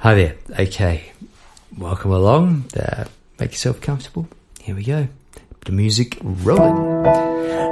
Hi 0.00 0.14
there. 0.14 0.36
Okay, 0.58 1.12
welcome 1.76 2.10
along. 2.10 2.64
Uh, 2.74 3.04
make 3.38 3.50
yourself 3.50 3.82
comfortable. 3.82 4.26
Here 4.58 4.74
we 4.74 4.82
go. 4.82 5.08
The 5.66 5.72
music 5.72 6.16
rolling. 6.22 7.04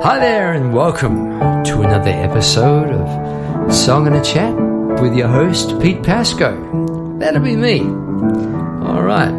Hi 0.02 0.18
there, 0.18 0.52
and 0.52 0.74
welcome 0.74 1.40
to 1.64 1.80
another 1.80 2.10
episode 2.10 2.90
of 2.90 3.74
Song 3.74 4.06
and 4.06 4.14
a 4.14 4.22
Chat 4.22 4.54
with 5.00 5.16
your 5.16 5.28
host 5.28 5.80
Pete 5.80 6.02
Pasco. 6.02 7.18
That'll 7.18 7.40
be 7.40 7.56
me. 7.56 7.80
All 7.80 9.02
right. 9.02 9.32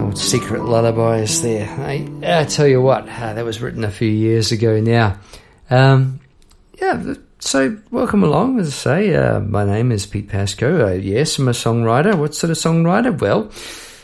Old 0.00 0.16
secret 0.16 0.64
lullabies 0.64 1.42
there. 1.42 1.68
I, 1.68 2.08
I 2.24 2.44
tell 2.44 2.66
you 2.66 2.80
what, 2.80 3.06
uh, 3.06 3.34
that 3.34 3.44
was 3.44 3.60
written 3.60 3.84
a 3.84 3.90
few 3.90 4.08
years 4.08 4.52
ago 4.52 4.80
now. 4.80 5.18
Um, 5.68 6.20
yeah, 6.80 7.12
so 7.40 7.76
welcome 7.90 8.22
along. 8.22 8.60
As 8.60 8.68
I 8.68 8.70
say, 8.70 9.14
uh, 9.14 9.40
my 9.40 9.64
name 9.64 9.92
is 9.92 10.06
Pete 10.06 10.28
Pasco. 10.28 10.88
Uh, 10.88 10.92
yes, 10.92 11.38
I'm 11.38 11.48
a 11.48 11.52
songwriter. 11.52 12.16
What 12.16 12.34
sort 12.34 12.50
of 12.50 12.58
songwriter? 12.58 13.18
Well, 13.18 13.50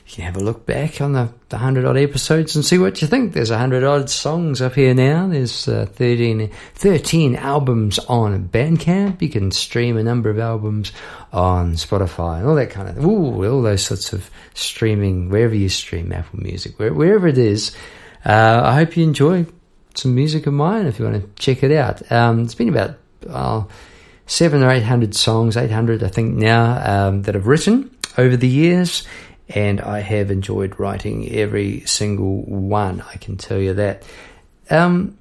you 0.07 0.15
can 0.15 0.25
have 0.25 0.37
a 0.37 0.45
look 0.45 0.65
back 0.67 1.01
on 1.01 1.13
the, 1.13 1.29
the 1.49 1.57
100 1.57 1.85
odd 1.85 1.97
episodes 1.97 2.57
and 2.57 2.65
see 2.65 2.79
what 2.79 3.03
you 3.03 3.09
think. 3.09 3.33
There's 3.33 3.51
100 3.51 3.85
odd 3.85 4.09
songs 4.09 4.63
up 4.63 4.75
here 4.75 4.95
now. 4.95 5.27
There's 5.27 5.69
uh, 5.69 5.87
13, 5.87 6.51
13 6.75 7.37
albums 7.37 7.99
on 7.99 8.49
Bandcamp. 8.49 9.21
You 9.21 9.29
can 9.29 9.51
stream 9.51 9.97
a 9.97 10.03
number 10.03 10.31
of 10.31 10.39
albums 10.39 10.93
on 11.33 11.75
Spotify 11.75 12.39
and 12.39 12.49
all 12.49 12.55
that 12.55 12.71
kind 12.71 12.89
of 12.89 13.05
ooh, 13.05 13.45
all 13.45 13.63
those 13.63 13.85
sorts 13.85 14.13
of 14.13 14.31
streaming, 14.55 15.29
wherever 15.29 15.55
you 15.55 15.69
stream 15.69 16.13
Apple 16.13 16.41
Music, 16.41 16.79
where, 16.79 16.95
wherever 16.95 17.29
it 17.29 17.39
is. 17.39 17.77
Uh, 18.25 18.63
I 18.65 18.75
hope 18.75 18.97
you 18.97 19.05
enjoy 19.05 19.45
some 19.95 20.15
music 20.15 20.47
of 20.47 20.55
mine 20.55 20.87
if 20.87 20.99
you 20.99 21.05
want 21.05 21.21
to 21.21 21.43
check 21.43 21.63
it 21.63 21.73
out. 21.73 22.11
Um, 22.11 22.45
it's 22.45 22.55
been 22.55 22.69
about 22.69 22.97
uh, 23.29 23.65
seven 24.27 24.63
or 24.63 24.71
eight 24.71 24.83
hundred 24.83 25.15
songs, 25.15 25.57
eight 25.57 25.71
hundred 25.71 26.03
I 26.03 26.09
think 26.09 26.35
now 26.35 27.09
um, 27.09 27.23
that 27.23 27.37
I've 27.37 27.47
written 27.47 27.91
over 28.19 28.37
the 28.37 28.49
years, 28.49 29.07
and 29.49 29.81
I 29.81 30.01
have 30.01 30.31
enjoyed 30.31 30.79
writing 30.79 31.31
every 31.31 31.81
single 31.81 32.43
one. 32.43 33.03
I 33.13 33.17
can 33.17 33.37
tell 33.37 33.59
you 33.59 33.75
that. 33.75 34.03
Um, 34.69 35.17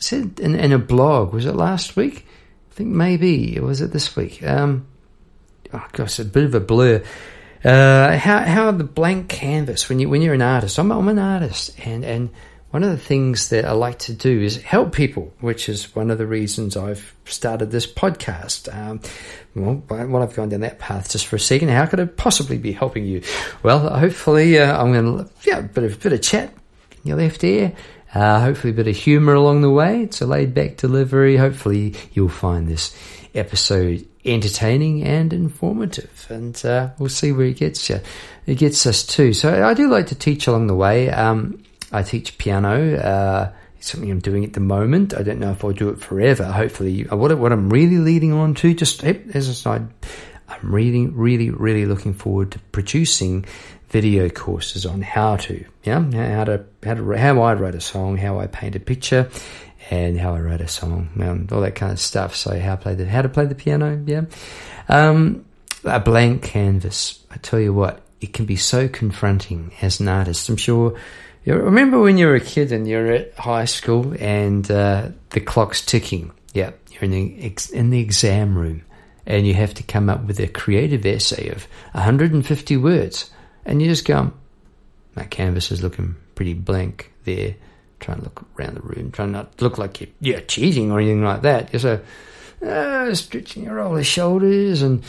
said 0.00 0.40
in, 0.40 0.54
in 0.56 0.72
a 0.72 0.78
blog, 0.78 1.32
was 1.32 1.46
it 1.46 1.54
last 1.54 1.96
week? 1.96 2.26
I 2.70 2.74
think 2.74 2.88
maybe 2.88 3.54
it 3.54 3.62
was 3.62 3.80
it 3.80 3.92
this 3.92 4.16
week? 4.16 4.42
Um, 4.42 4.86
oh 5.72 5.86
gosh, 5.92 6.18
a 6.18 6.24
bit 6.24 6.44
of 6.44 6.54
a 6.54 6.60
blur. 6.60 7.02
Uh, 7.64 8.16
how 8.18 8.40
how 8.40 8.70
the 8.72 8.84
blank 8.84 9.28
canvas 9.28 9.88
when 9.88 10.00
you 10.00 10.08
when 10.08 10.22
you're 10.22 10.34
an 10.34 10.42
artist. 10.42 10.78
I'm 10.78 10.90
I'm 10.90 11.08
an 11.08 11.18
artist, 11.18 11.78
and 11.84 12.04
and 12.04 12.30
one 12.72 12.82
of 12.82 12.90
the 12.90 12.96
things 12.96 13.50
that 13.50 13.66
I 13.66 13.72
like 13.72 13.98
to 14.00 14.14
do 14.14 14.40
is 14.40 14.56
help 14.56 14.94
people, 14.94 15.30
which 15.40 15.68
is 15.68 15.94
one 15.94 16.10
of 16.10 16.16
the 16.16 16.26
reasons 16.26 16.74
I've 16.74 17.14
started 17.26 17.70
this 17.70 17.86
podcast. 17.86 18.74
Um, 18.74 19.00
well, 19.54 19.74
while 19.88 20.22
I've 20.22 20.34
gone 20.34 20.48
down 20.48 20.60
that 20.60 20.78
path 20.78 21.10
just 21.10 21.26
for 21.26 21.36
a 21.36 21.40
second, 21.40 21.68
how 21.68 21.84
could 21.84 22.00
I 22.00 22.06
possibly 22.06 22.56
be 22.56 22.72
helping 22.72 23.04
you? 23.04 23.22
Well, 23.62 23.90
hopefully, 23.90 24.58
uh, 24.58 24.82
I'm 24.82 24.90
going 24.90 25.18
to, 25.18 25.30
yeah, 25.44 25.58
a 25.58 25.62
bit 25.62 25.84
of, 25.84 26.00
bit 26.00 26.14
of 26.14 26.22
chat 26.22 26.50
in 27.02 27.08
your 27.08 27.18
left 27.18 27.44
ear. 27.44 27.74
Uh, 28.14 28.40
hopefully, 28.40 28.70
a 28.72 28.76
bit 28.76 28.88
of 28.88 28.96
humour 28.96 29.34
along 29.34 29.60
the 29.60 29.70
way. 29.70 30.04
It's 30.04 30.22
a 30.22 30.26
laid 30.26 30.54
back 30.54 30.78
delivery. 30.78 31.36
Hopefully, 31.36 31.94
you'll 32.14 32.30
find 32.30 32.68
this 32.68 32.96
episode 33.34 34.08
entertaining 34.24 35.04
and 35.04 35.34
informative, 35.34 36.26
and 36.30 36.64
uh, 36.64 36.88
we'll 36.98 37.10
see 37.10 37.32
where 37.32 37.46
it 37.46 37.58
gets 37.58 37.90
you. 37.90 38.00
It 38.46 38.54
gets 38.54 38.86
us 38.86 39.04
too. 39.04 39.34
So, 39.34 39.62
I 39.62 39.74
do 39.74 39.88
like 39.88 40.06
to 40.06 40.14
teach 40.14 40.46
along 40.46 40.68
the 40.68 40.74
way. 40.74 41.10
Um, 41.10 41.61
I 41.92 42.02
teach 42.02 42.38
piano. 42.38 42.96
Uh, 42.96 43.52
it's 43.76 43.90
something 43.90 44.10
I'm 44.10 44.20
doing 44.20 44.44
at 44.44 44.52
the 44.52 44.60
moment. 44.60 45.14
I 45.14 45.22
don't 45.22 45.38
know 45.38 45.50
if 45.50 45.64
I'll 45.64 45.72
do 45.72 45.88
it 45.90 46.00
forever. 46.00 46.44
Hopefully, 46.44 47.06
uh, 47.08 47.16
what 47.16 47.36
what 47.38 47.52
I'm 47.52 47.68
really 47.68 47.98
leading 47.98 48.32
on 48.32 48.54
to, 48.54 48.74
just 48.74 49.04
as 49.04 49.48
a 49.48 49.54
side, 49.54 49.88
I'm 50.48 50.74
really, 50.74 51.06
really, 51.06 51.50
really 51.50 51.86
looking 51.86 52.14
forward 52.14 52.52
to 52.52 52.58
producing 52.70 53.44
video 53.88 54.28
courses 54.30 54.86
on 54.86 55.02
how 55.02 55.36
to, 55.36 55.64
yeah, 55.84 56.00
how 56.36 56.44
to, 56.44 56.64
how 56.82 56.94
to, 56.94 57.16
how 57.16 57.42
I 57.42 57.54
write 57.54 57.74
a 57.74 57.80
song, 57.80 58.16
how 58.16 58.40
I 58.40 58.46
paint 58.46 58.74
a 58.74 58.80
picture, 58.80 59.28
and 59.90 60.18
how 60.18 60.34
I 60.34 60.40
write 60.40 60.60
a 60.60 60.68
song, 60.68 61.10
um, 61.20 61.48
all 61.52 61.60
that 61.60 61.74
kind 61.74 61.92
of 61.92 62.00
stuff. 62.00 62.34
So 62.34 62.58
how 62.58 62.76
play 62.76 62.94
the, 62.94 63.06
how 63.06 63.22
to 63.22 63.28
play 63.28 63.46
the 63.46 63.54
piano, 63.54 64.02
yeah. 64.06 64.22
Um, 64.88 65.44
a 65.84 66.00
blank 66.00 66.42
canvas. 66.42 67.24
I 67.30 67.36
tell 67.38 67.60
you 67.60 67.74
what, 67.74 68.00
it 68.20 68.32
can 68.32 68.46
be 68.46 68.56
so 68.56 68.88
confronting 68.88 69.72
as 69.82 70.00
an 70.00 70.08
artist. 70.08 70.48
I'm 70.48 70.56
sure 70.56 70.98
you 71.44 71.54
remember 71.54 72.00
when 72.00 72.18
you 72.18 72.26
were 72.26 72.34
a 72.34 72.40
kid 72.40 72.72
and 72.72 72.86
you're 72.86 73.12
at 73.12 73.34
high 73.34 73.64
school 73.64 74.14
and 74.18 74.70
uh, 74.70 75.08
the 75.30 75.40
clock's 75.40 75.84
ticking? 75.84 76.32
Yeah, 76.52 76.72
you're 76.90 77.04
in 77.04 77.10
the 77.10 77.44
ex- 77.44 77.70
in 77.70 77.90
the 77.90 78.00
exam 78.00 78.56
room 78.56 78.82
and 79.26 79.46
you 79.46 79.54
have 79.54 79.74
to 79.74 79.82
come 79.82 80.08
up 80.08 80.24
with 80.24 80.40
a 80.40 80.48
creative 80.48 81.06
essay 81.06 81.48
of 81.48 81.66
150 81.92 82.76
words, 82.76 83.30
and 83.64 83.80
you 83.80 83.88
just 83.88 84.04
go, 84.04 84.32
"My 85.14 85.24
canvas 85.24 85.70
is 85.70 85.82
looking 85.82 86.16
pretty 86.34 86.54
blank 86.54 87.12
there." 87.24 87.54
Trying 88.00 88.18
to 88.18 88.24
look 88.24 88.44
around 88.58 88.74
the 88.74 88.80
room, 88.80 89.12
trying 89.12 89.30
not 89.30 89.56
to 89.58 89.64
look 89.64 89.78
like 89.78 90.00
you're, 90.00 90.10
you're 90.20 90.40
cheating 90.40 90.90
or 90.90 90.98
anything 90.98 91.22
like 91.22 91.42
that. 91.42 91.72
You're 91.72 91.78
so 91.78 92.00
uh, 92.66 93.14
stretching 93.14 93.62
your 93.62 93.76
roll 93.76 94.02
shoulders 94.02 94.82
and 94.82 95.04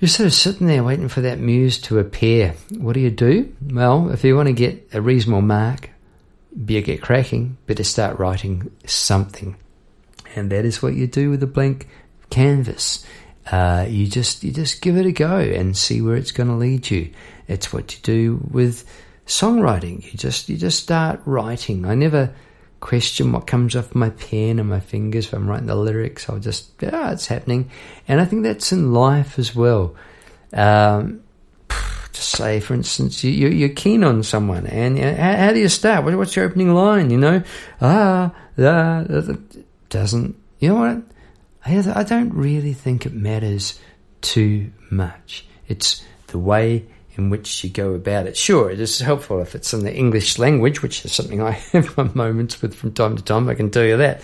you're 0.00 0.08
sort 0.08 0.26
of 0.26 0.34
sitting 0.34 0.66
there 0.66 0.82
waiting 0.82 1.08
for 1.08 1.20
that 1.20 1.38
muse 1.38 1.78
to 1.82 1.98
appear. 1.98 2.54
What 2.78 2.94
do 2.94 3.00
you 3.00 3.10
do? 3.10 3.54
Well, 3.62 4.10
if 4.10 4.24
you 4.24 4.34
want 4.34 4.46
to 4.46 4.54
get 4.54 4.88
a 4.94 5.00
reasonable 5.00 5.42
mark, 5.42 5.90
better 6.52 6.80
get 6.80 7.02
cracking, 7.02 7.58
better 7.66 7.84
start 7.84 8.18
writing 8.18 8.70
something. 8.86 9.56
And 10.34 10.50
that 10.50 10.64
is 10.64 10.82
what 10.82 10.94
you 10.94 11.06
do 11.06 11.30
with 11.30 11.42
a 11.42 11.46
blank 11.46 11.86
canvas. 12.30 13.04
Uh, 13.50 13.84
you 13.88 14.06
just 14.06 14.42
you 14.42 14.52
just 14.52 14.80
give 14.80 14.96
it 14.96 15.06
a 15.06 15.12
go 15.12 15.38
and 15.38 15.76
see 15.76 16.00
where 16.00 16.16
it's 16.16 16.32
going 16.32 16.48
to 16.48 16.54
lead 16.54 16.90
you. 16.90 17.12
It's 17.46 17.72
what 17.72 17.92
you 17.92 17.98
do 18.02 18.40
with 18.50 18.88
songwriting. 19.26 20.04
You 20.04 20.18
just 20.18 20.48
you 20.48 20.56
just 20.56 20.82
start 20.82 21.20
writing. 21.26 21.84
I 21.84 21.94
never 21.94 22.32
question 22.80 23.32
what 23.32 23.46
comes 23.46 23.76
off 23.76 23.94
my 23.94 24.10
pen 24.10 24.58
and 24.58 24.68
my 24.68 24.80
fingers 24.80 25.26
if 25.26 25.32
I'm 25.32 25.48
writing 25.48 25.66
the 25.66 25.76
lyrics. 25.76 26.28
I'll 26.28 26.38
just, 26.38 26.70
yeah, 26.80 27.12
it's 27.12 27.26
happening. 27.26 27.70
And 28.08 28.20
I 28.20 28.24
think 28.24 28.42
that's 28.42 28.72
in 28.72 28.92
life 28.92 29.38
as 29.38 29.54
well. 29.54 29.94
Um, 30.52 31.22
just 32.12 32.30
say, 32.30 32.60
for 32.60 32.74
instance, 32.74 33.22
you, 33.22 33.48
you, 33.48 33.66
are 33.66 33.74
keen 33.74 34.02
on 34.02 34.22
someone, 34.22 34.66
and 34.66 34.98
how, 34.98 35.36
how, 35.36 35.52
do 35.52 35.60
you 35.60 35.68
start? 35.68 36.04
what's 36.04 36.34
your 36.34 36.46
opening 36.46 36.74
line? 36.74 37.10
You 37.10 37.18
know, 37.18 37.42
ah, 37.80 38.32
ah, 38.58 39.04
doesn't. 39.88 40.36
You 40.58 40.68
know 40.70 40.74
what? 40.74 41.02
I 41.64 42.02
don't 42.04 42.32
really 42.34 42.72
think 42.72 43.06
it 43.06 43.12
matters 43.12 43.78
too 44.22 44.72
much. 44.90 45.46
It's 45.68 46.02
the 46.28 46.38
way 46.38 46.86
in 47.20 47.30
which 47.30 47.62
you 47.62 47.70
go 47.70 47.92
about 47.92 48.26
it. 48.26 48.36
Sure, 48.36 48.70
it 48.70 48.80
is 48.80 48.98
helpful 48.98 49.40
if 49.40 49.54
it's 49.54 49.74
in 49.74 49.84
the 49.84 49.94
English 49.94 50.38
language, 50.38 50.82
which 50.82 51.04
is 51.04 51.12
something 51.12 51.42
I 51.42 51.50
have 51.72 51.96
my 51.96 52.10
moments 52.14 52.62
with 52.62 52.74
from 52.74 52.92
time 52.92 53.16
to 53.16 53.22
time, 53.22 53.48
I 53.48 53.54
can 53.54 53.70
tell 53.70 53.84
you 53.84 53.98
that. 53.98 54.22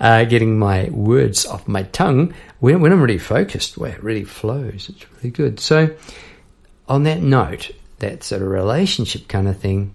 Uh, 0.00 0.24
getting 0.24 0.58
my 0.58 0.88
words 0.90 1.46
off 1.46 1.68
my 1.68 1.82
tongue 1.84 2.34
when, 2.60 2.80
when 2.80 2.92
I'm 2.92 3.02
really 3.02 3.18
focused, 3.18 3.76
where 3.76 3.92
it 3.92 4.02
really 4.02 4.24
flows, 4.24 4.88
it's 4.88 5.04
really 5.16 5.30
good. 5.30 5.60
So, 5.60 5.94
on 6.88 7.02
that 7.04 7.22
note, 7.22 7.70
that's 7.98 8.32
of 8.32 8.40
relationship 8.42 9.28
kind 9.28 9.48
of 9.48 9.58
thing. 9.58 9.94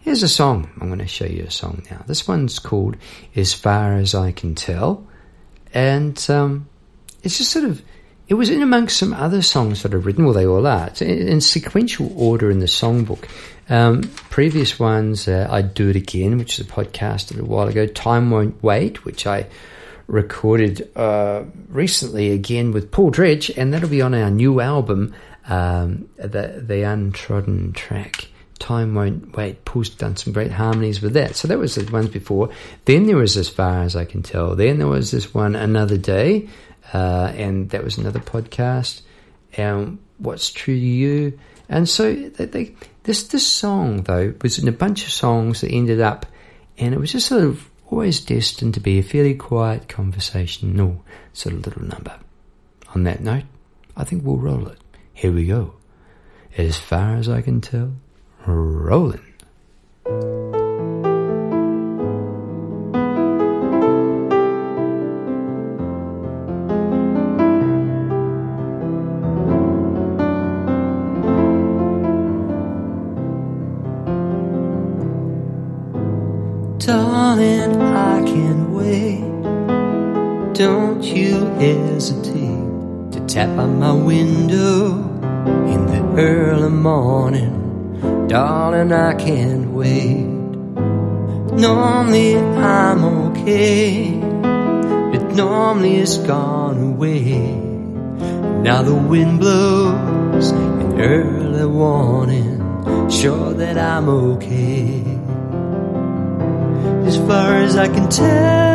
Here's 0.00 0.22
a 0.22 0.28
song. 0.28 0.70
I'm 0.80 0.88
going 0.88 0.98
to 0.98 1.06
show 1.06 1.24
you 1.24 1.44
a 1.44 1.50
song 1.50 1.82
now. 1.90 2.04
This 2.06 2.28
one's 2.28 2.58
called 2.58 2.96
As 3.34 3.54
Far 3.54 3.96
As 3.96 4.14
I 4.14 4.32
Can 4.32 4.54
Tell. 4.54 5.06
And 5.72 6.24
um, 6.28 6.68
it's 7.22 7.38
just 7.38 7.50
sort 7.50 7.64
of 7.64 7.82
it 8.26 8.34
was 8.34 8.48
in 8.48 8.62
amongst 8.62 8.96
some 8.96 9.12
other 9.12 9.42
songs 9.42 9.82
that 9.82 9.94
I've 9.94 10.06
written. 10.06 10.24
Well, 10.24 10.34
they 10.34 10.46
all 10.46 10.66
are. 10.66 10.86
It's 10.86 11.02
in 11.02 11.40
sequential 11.40 12.10
order 12.16 12.50
in 12.50 12.60
the 12.60 12.66
songbook. 12.66 13.28
Um, 13.68 14.02
previous 14.30 14.78
ones, 14.78 15.28
uh, 15.28 15.46
I'd 15.50 15.74
Do 15.74 15.90
It 15.90 15.96
Again, 15.96 16.38
which 16.38 16.58
is 16.58 16.66
a 16.66 16.70
podcast 16.70 17.30
a 17.30 17.34
little 17.34 17.48
while 17.48 17.68
ago. 17.68 17.86
Time 17.86 18.30
Won't 18.30 18.62
Wait, 18.62 19.04
which 19.04 19.26
I 19.26 19.46
recorded 20.06 20.90
uh, 20.96 21.44
recently 21.68 22.30
again 22.30 22.72
with 22.72 22.90
Paul 22.90 23.10
Dredge, 23.10 23.50
and 23.50 23.72
that'll 23.72 23.88
be 23.88 24.02
on 24.02 24.14
our 24.14 24.30
new 24.30 24.60
album, 24.60 25.14
um, 25.46 26.08
the, 26.16 26.62
the 26.66 26.82
Untrodden 26.82 27.72
Track. 27.72 28.28
Time 28.58 28.94
Won't 28.94 29.36
Wait. 29.36 29.64
Paul's 29.64 29.90
done 29.90 30.16
some 30.16 30.32
great 30.32 30.52
harmonies 30.52 31.02
with 31.02 31.12
that. 31.14 31.36
So 31.36 31.48
that 31.48 31.58
was 31.58 31.74
the 31.74 31.90
ones 31.90 32.08
before. 32.08 32.50
Then 32.86 33.06
there 33.06 33.16
was 33.16 33.36
As 33.36 33.48
Far 33.48 33.82
As 33.82 33.96
I 33.96 34.06
Can 34.06 34.22
Tell. 34.22 34.54
Then 34.54 34.78
there 34.78 34.86
was 34.86 35.10
this 35.10 35.34
one, 35.34 35.54
Another 35.54 35.98
Day 35.98 36.48
uh, 36.94 37.32
and 37.36 37.68
that 37.70 37.84
was 37.84 37.98
another 37.98 38.20
podcast. 38.20 39.02
And 39.56 39.98
what's 40.18 40.50
true 40.50 40.78
to 40.78 40.86
you? 40.86 41.38
And 41.68 41.88
so 41.88 42.14
they, 42.14 42.44
they, 42.46 42.74
this 43.02 43.24
this 43.24 43.46
song 43.46 44.02
though 44.02 44.34
was 44.42 44.58
in 44.58 44.68
a 44.68 44.72
bunch 44.72 45.04
of 45.04 45.12
songs 45.12 45.60
that 45.60 45.70
ended 45.70 46.00
up, 46.00 46.24
and 46.78 46.94
it 46.94 46.98
was 46.98 47.12
just 47.12 47.26
sort 47.26 47.42
of 47.42 47.68
always 47.90 48.20
destined 48.20 48.74
to 48.74 48.80
be 48.80 48.98
a 48.98 49.02
fairly 49.02 49.34
quiet 49.34 49.88
conversational 49.88 51.04
sort 51.32 51.54
of 51.54 51.66
little 51.66 51.84
number. 51.84 52.18
On 52.94 53.02
that 53.04 53.20
note, 53.20 53.44
I 53.96 54.04
think 54.04 54.24
we'll 54.24 54.36
roll 54.36 54.68
it. 54.68 54.78
Here 55.12 55.32
we 55.32 55.46
go. 55.46 55.74
As 56.56 56.76
far 56.76 57.16
as 57.16 57.28
I 57.28 57.42
can 57.42 57.60
tell, 57.60 57.94
rolling. 58.46 59.20
Tap 83.34 83.58
on 83.58 83.80
my 83.80 83.90
window 83.90 84.94
in 85.66 85.86
the 85.88 86.00
early 86.22 86.70
morning. 86.70 88.28
Darling, 88.28 88.92
I 88.92 89.12
can't 89.14 89.72
wait. 89.72 90.22
Normally 91.66 92.36
I'm 92.38 93.04
okay, 93.04 94.12
but 95.10 95.34
normally 95.34 95.96
it's 95.96 96.18
gone 96.18 96.80
away. 96.92 97.34
Now 98.62 98.82
the 98.82 98.94
wind 98.94 99.40
blows 99.40 100.52
in 100.52 101.00
early 101.00 101.66
warning, 101.66 103.10
sure 103.10 103.52
that 103.54 103.76
I'm 103.76 104.08
okay. 104.08 105.02
As 107.04 107.16
far 107.16 107.56
as 107.56 107.74
I 107.74 107.88
can 107.88 108.08
tell, 108.08 108.73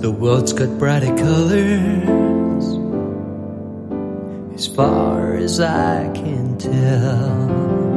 the 0.00 0.10
world's 0.10 0.54
got 0.54 0.78
brighter 0.78 1.14
colors. 1.14 2.64
As 4.54 4.66
far 4.66 5.34
as 5.34 5.60
I 5.60 6.10
can 6.14 6.56
tell. 6.56 7.89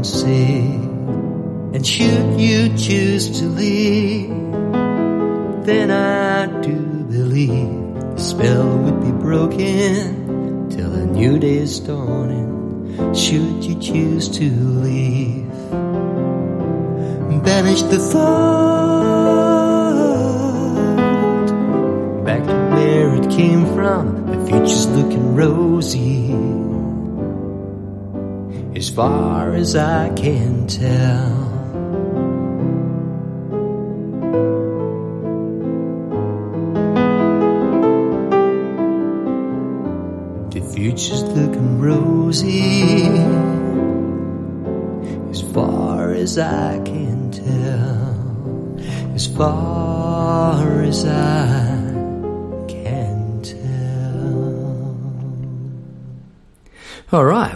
I 0.00 0.02
can. 0.02 1.72
And 1.74 1.86
should 1.86 2.40
you 2.40 2.74
choose 2.76 3.38
to 3.38 3.46
leave, 3.46 4.30
then 5.66 5.90
I 5.90 6.46
do 6.62 7.04
believe 7.04 7.94
the 7.94 8.18
spell 8.18 8.78
would 8.78 9.00
be 9.02 9.12
broken 9.12 10.70
till 10.70 10.92
a 10.92 11.04
new 11.04 11.38
day 11.38 11.58
is 11.58 11.80
dawning. 11.80 13.14
Should 13.14 13.64
you 13.64 13.78
choose 13.78 14.28
to 14.38 14.50
leave 14.50 15.50
banish 17.42 17.82
the 17.82 17.98
thought 17.98 18.60
back 22.24 22.42
to 22.44 22.54
where 22.74 23.14
it 23.14 23.30
came 23.30 23.64
from. 23.74 24.26
The 24.26 24.46
future's 24.46 24.86
looking 24.88 25.34
rosy 25.34 26.49
as 28.80 28.88
far 28.88 29.52
as 29.52 29.76
I 29.76 30.08
can 30.14 30.66
tell. 30.66 31.36
The 40.48 40.62
future's 40.72 41.22
looking 41.24 41.78
rosy 41.78 43.02
as 45.28 45.42
far 45.52 46.12
as 46.12 46.38
I 46.38 46.80
can 46.82 47.30
tell 47.32 48.00
as 49.14 49.26
far 49.26 50.80
as 50.80 51.04
I 51.04 51.29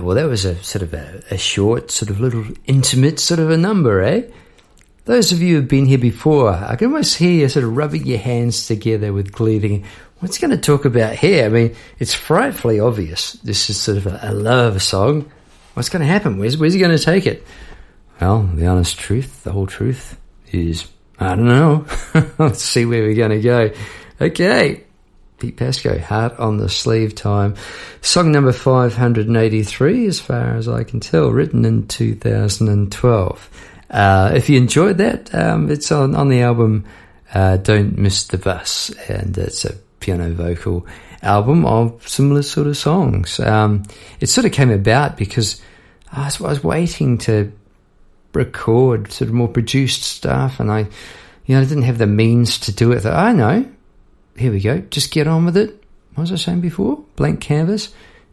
well, 0.04 0.16
that 0.16 0.28
was 0.28 0.44
a 0.44 0.62
sort 0.62 0.82
of 0.82 0.94
a, 0.94 1.22
a 1.30 1.38
short, 1.38 1.90
sort 1.90 2.10
of 2.10 2.20
little 2.20 2.44
intimate 2.66 3.18
sort 3.18 3.40
of 3.40 3.50
a 3.50 3.56
number, 3.56 4.02
eh? 4.02 4.22
Those 5.06 5.32
of 5.32 5.42
you 5.42 5.56
who've 5.56 5.68
been 5.68 5.86
here 5.86 5.98
before, 5.98 6.50
I 6.52 6.76
can 6.76 6.88
almost 6.88 7.16
hear 7.16 7.30
you 7.32 7.48
sort 7.48 7.64
of 7.64 7.76
rubbing 7.76 8.06
your 8.06 8.18
hands 8.18 8.66
together 8.66 9.12
with 9.12 9.32
glee, 9.32 9.58
thinking, 9.60 9.84
what's 10.20 10.38
going 10.38 10.50
to 10.50 10.56
talk 10.56 10.84
about 10.84 11.14
here? 11.14 11.44
I 11.44 11.48
mean, 11.48 11.76
it's 11.98 12.14
frightfully 12.14 12.80
obvious. 12.80 13.32
This 13.34 13.68
is 13.68 13.78
sort 13.78 13.98
of 13.98 14.06
a, 14.06 14.20
a 14.22 14.32
love 14.32 14.82
song. 14.82 15.30
What's 15.74 15.88
going 15.88 16.00
to 16.00 16.08
happen? 16.08 16.38
Where's, 16.38 16.56
where's 16.56 16.72
he 16.72 16.80
going 16.80 16.96
to 16.96 17.02
take 17.02 17.26
it? 17.26 17.46
Well, 18.20 18.42
the 18.42 18.66
honest 18.66 18.98
truth, 18.98 19.42
the 19.42 19.52
whole 19.52 19.66
truth 19.66 20.18
is, 20.52 20.86
I 21.18 21.30
don't 21.34 21.46
know. 21.46 21.86
Let's 22.38 22.62
see 22.62 22.86
where 22.86 23.02
we're 23.02 23.14
going 23.14 23.32
to 23.32 23.40
go. 23.40 23.70
Okay. 24.20 24.83
Pete 25.44 25.58
Pasco, 25.58 25.98
Heart 25.98 26.38
on 26.38 26.56
the 26.56 26.70
Sleeve 26.70 27.14
time. 27.14 27.54
Song 28.00 28.32
number 28.32 28.50
583, 28.50 30.06
as 30.06 30.18
far 30.18 30.56
as 30.56 30.70
I 30.70 30.84
can 30.84 31.00
tell, 31.00 31.28
written 31.28 31.66
in 31.66 31.86
2012. 31.86 33.50
Uh, 33.90 34.32
if 34.34 34.48
you 34.48 34.56
enjoyed 34.56 34.96
that, 34.96 35.34
um, 35.34 35.70
it's 35.70 35.92
on, 35.92 36.14
on 36.14 36.30
the 36.30 36.40
album 36.40 36.86
uh, 37.34 37.58
Don't 37.58 37.98
Miss 37.98 38.26
the 38.28 38.38
Bus, 38.38 38.88
and 39.06 39.36
it's 39.36 39.66
a 39.66 39.74
piano 40.00 40.30
vocal 40.30 40.86
album 41.20 41.66
of 41.66 42.08
similar 42.08 42.40
sort 42.40 42.66
of 42.66 42.78
songs. 42.78 43.38
Um, 43.38 43.82
it 44.20 44.30
sort 44.30 44.46
of 44.46 44.52
came 44.52 44.70
about 44.70 45.18
because 45.18 45.60
I 46.10 46.24
was, 46.24 46.40
I 46.40 46.48
was 46.48 46.64
waiting 46.64 47.18
to 47.18 47.52
record 48.32 49.12
sort 49.12 49.28
of 49.28 49.34
more 49.34 49.48
produced 49.48 50.04
stuff, 50.04 50.58
and 50.58 50.72
I, 50.72 50.86
you 51.44 51.54
know, 51.54 51.60
I 51.60 51.64
didn't 51.66 51.82
have 51.82 51.98
the 51.98 52.06
means 52.06 52.60
to 52.60 52.72
do 52.72 52.92
it. 52.92 53.04
I 53.04 53.32
know. 53.32 53.70
Here 54.36 54.52
we 54.52 54.60
go. 54.60 54.78
Just 54.90 55.10
get 55.10 55.26
on 55.26 55.44
with 55.44 55.56
it. 55.56 55.82
What 56.14 56.22
was 56.22 56.32
I 56.32 56.36
saying 56.36 56.60
before? 56.60 57.04
Blank 57.16 57.40
canvas. 57.40 57.92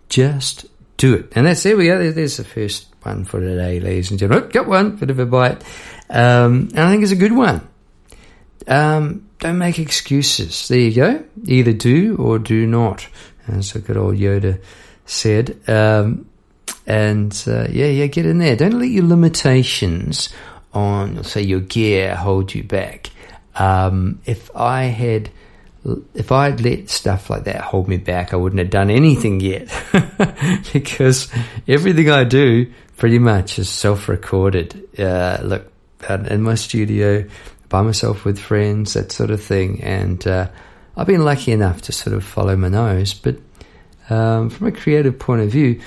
Just 0.10 0.66
do 0.98 1.16
it. 1.16 1.32
And 1.36 1.48
that's 1.48 1.64
there 1.64 1.78
we 1.78 1.88
go. 1.88 2.12
There's 2.12 2.38
the 2.38 2.44
first 2.44 2.88
one 3.04 3.26
for 3.26 3.40
today, 3.40 3.80
ladies 3.80 4.12
and 4.12 4.20
gentlemen. 4.20 4.50
Got 4.50 4.68
one. 4.68 4.96
Bit 4.96 5.10
of 5.10 5.20
a 5.20 5.26
bite. 5.26 5.64
Um, 6.10 6.70
and 6.74 6.80
I 6.80 6.92
think 6.92 7.04
it's 7.04 7.12
a 7.12 7.16
good 7.16 7.32
one. 7.32 7.68
Um, 8.68 9.28
don't 9.40 9.58
make 9.58 9.80
excuses. 9.80 10.68
There 10.68 10.80
you 10.80 10.94
go. 10.94 11.24
Either 11.46 11.74
do 11.74 12.18
or 12.18 12.38
do 12.38 12.68
not. 12.68 13.08
As 13.48 13.76
a 13.76 13.80
good 13.80 13.98
old 13.98 14.16
Yoda 14.16 14.62
said. 15.06 15.58
Um, 15.68 16.30
and 16.86 17.44
uh, 17.48 17.68
yeah, 17.70 17.88
yeah, 17.88 18.08
get 18.08 18.26
in 18.26 18.38
there. 18.38 18.56
Don't 18.56 18.80
let 18.80 18.90
your 18.90 19.06
limitations 19.06 20.30
on, 20.74 21.24
say, 21.24 21.42
your 21.42 21.60
gear 21.60 22.16
hold 22.16 22.54
you 22.54 22.64
back. 22.64 23.10
Um, 23.56 24.22
if 24.26 24.56
I 24.56 24.84
had, 24.84 25.30
if 26.14 26.32
I 26.32 26.50
had 26.50 26.62
let 26.62 26.90
stuff 26.90 27.30
like 27.30 27.46
that 27.46 27.62
hold 27.62 27.88
me 27.88 27.98
back, 27.98 28.34
I 28.34 28.38
wouldn't 28.38 28.60
have 28.60 28.70
done 28.70 28.90
anything 28.90 29.40
yet, 29.40 29.70
because 30.74 31.30
everything 31.68 32.10
I 32.10 32.24
do 32.24 32.72
pretty 32.98 33.20
much 33.20 33.58
is 33.58 33.70
self-recorded. 33.70 35.00
Uh, 35.00 35.40
look, 35.44 35.72
in 36.10 36.42
my 36.42 36.56
studio, 36.56 37.26
by 37.70 37.82
myself 37.82 38.26
with 38.26 38.40
friends, 38.40 38.94
that 38.94 39.12
sort 39.12 39.32
of 39.32 39.42
thing, 39.42 39.82
and 39.82 40.26
uh, 40.28 40.50
I've 40.96 41.08
been 41.08 41.26
lucky 41.26 41.52
enough 41.52 41.82
to 41.84 41.92
sort 41.92 42.16
of 42.16 42.24
follow 42.24 42.56
my 42.56 42.70
nose, 42.70 43.14
but 43.14 43.38
um, 44.10 44.50
from 44.50 44.68
a 44.68 44.72
creative 44.72 45.18
point 45.18 45.42
of 45.42 45.50
view 45.50 45.82